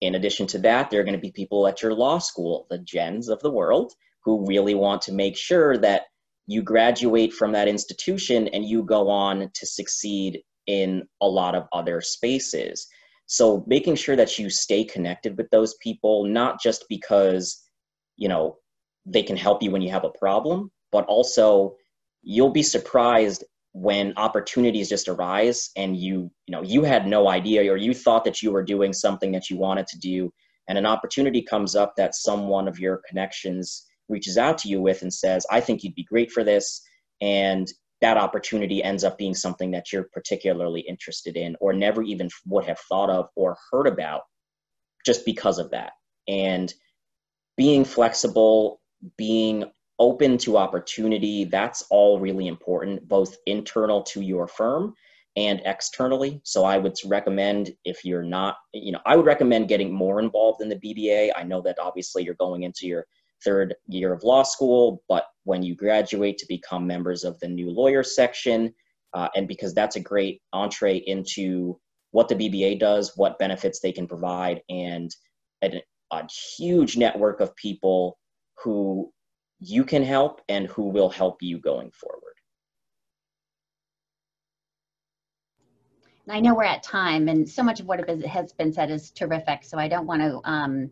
[0.00, 2.78] In addition to that, there are going to be people at your law school, the
[2.78, 3.92] Jens of the world,
[4.24, 6.02] who really want to make sure that
[6.46, 11.66] you graduate from that institution and you go on to succeed in a lot of
[11.72, 12.86] other spaces.
[13.26, 17.60] So making sure that you stay connected with those people, not just because,
[18.16, 18.58] you know,
[19.06, 21.76] they can help you when you have a problem, but also
[22.22, 27.72] you'll be surprised when opportunities just arise and you you know you had no idea
[27.72, 30.32] or you thought that you were doing something that you wanted to do.
[30.68, 35.02] And an opportunity comes up that someone of your connections reaches out to you with
[35.02, 36.82] and says i think you'd be great for this.
[37.20, 42.30] And that opportunity ends up being something that you're particularly interested in or never even
[42.46, 44.22] would have thought of or heard about
[45.04, 45.92] just because of that.
[46.26, 46.72] And
[47.56, 48.80] being flexible
[49.16, 49.64] being
[50.00, 54.94] open to opportunity, that's all really important, both internal to your firm
[55.36, 56.40] and externally.
[56.42, 60.62] So I would recommend if you're not, you know, I would recommend getting more involved
[60.62, 61.30] in the BBA.
[61.36, 63.04] I know that obviously you're going into your
[63.44, 67.70] third year of law school, but when you graduate to become members of the new
[67.70, 68.74] lawyer section,
[69.12, 71.78] uh, and because that's a great entree into
[72.12, 75.10] what the BBA does, what benefits they can provide, and
[75.62, 76.26] a, a
[76.56, 78.18] huge network of people
[78.62, 79.12] who
[79.60, 82.20] you can help and who will help you going forward.
[86.28, 89.64] I know we're at time, and so much of what has been said is terrific.
[89.64, 90.90] So I don't want to um,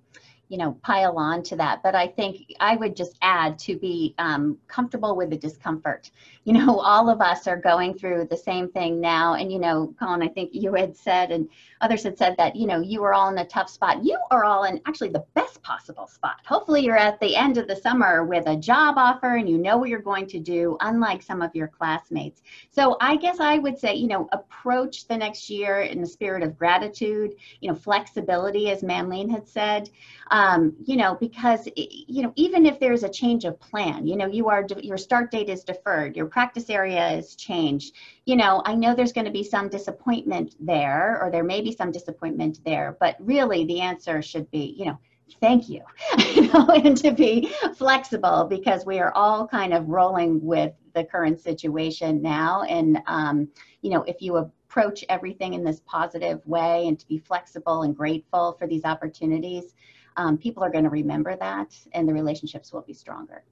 [0.49, 1.83] you know, pile on to that.
[1.83, 6.11] But I think I would just add to be um, comfortable with the discomfort.
[6.45, 9.35] You know, all of us are going through the same thing now.
[9.35, 11.49] And, you know, Colin, I think you had said, and
[11.81, 14.03] others had said that, you know, you are all in a tough spot.
[14.03, 16.37] You are all in actually the best possible spot.
[16.47, 19.77] Hopefully, you're at the end of the summer with a job offer and you know
[19.77, 22.43] what you're going to do, unlike some of your classmates.
[22.71, 26.43] So I guess I would say, you know, approach the next year in the spirit
[26.43, 29.91] of gratitude, you know, flexibility, as Manleen had said
[30.39, 34.29] um, you know, because, you know, even if there's a change of plan, you know,
[34.29, 38.77] you are, your start date is deferred, your practice area is changed, you know, I
[38.77, 42.97] know there's going to be some disappointment there, or there may be some disappointment there,
[43.01, 44.99] but really the answer should be, you know,
[45.41, 45.83] thank you,
[46.33, 51.03] you know, and to be flexible because we are all kind of rolling with the
[51.03, 52.63] current situation now.
[52.63, 53.49] And, um,
[53.83, 57.97] you know, if you approach everything in this positive way and to be flexible and
[57.97, 59.75] grateful for these opportunities,
[60.19, 63.43] um, people are going to remember that and the relationships will be stronger.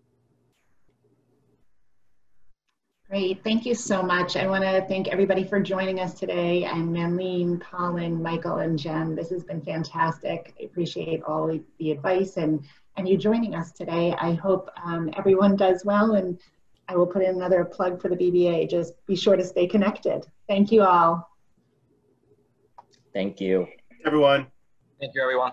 [3.09, 4.37] Great, thank you so much.
[4.37, 9.15] I want to thank everybody for joining us today and Manleen, Colin, Michael, and Jen.
[9.15, 10.55] This has been fantastic.
[10.61, 12.65] I appreciate all the advice and,
[12.97, 14.13] and you joining us today.
[14.21, 16.37] I hope um, everyone does well and
[16.89, 18.69] I will put in another plug for the BBA.
[18.69, 20.27] Just be sure to stay connected.
[20.49, 21.31] Thank you all.
[23.13, 23.69] Thank you.
[24.05, 24.49] Everyone.
[24.99, 25.53] Thank you, everyone.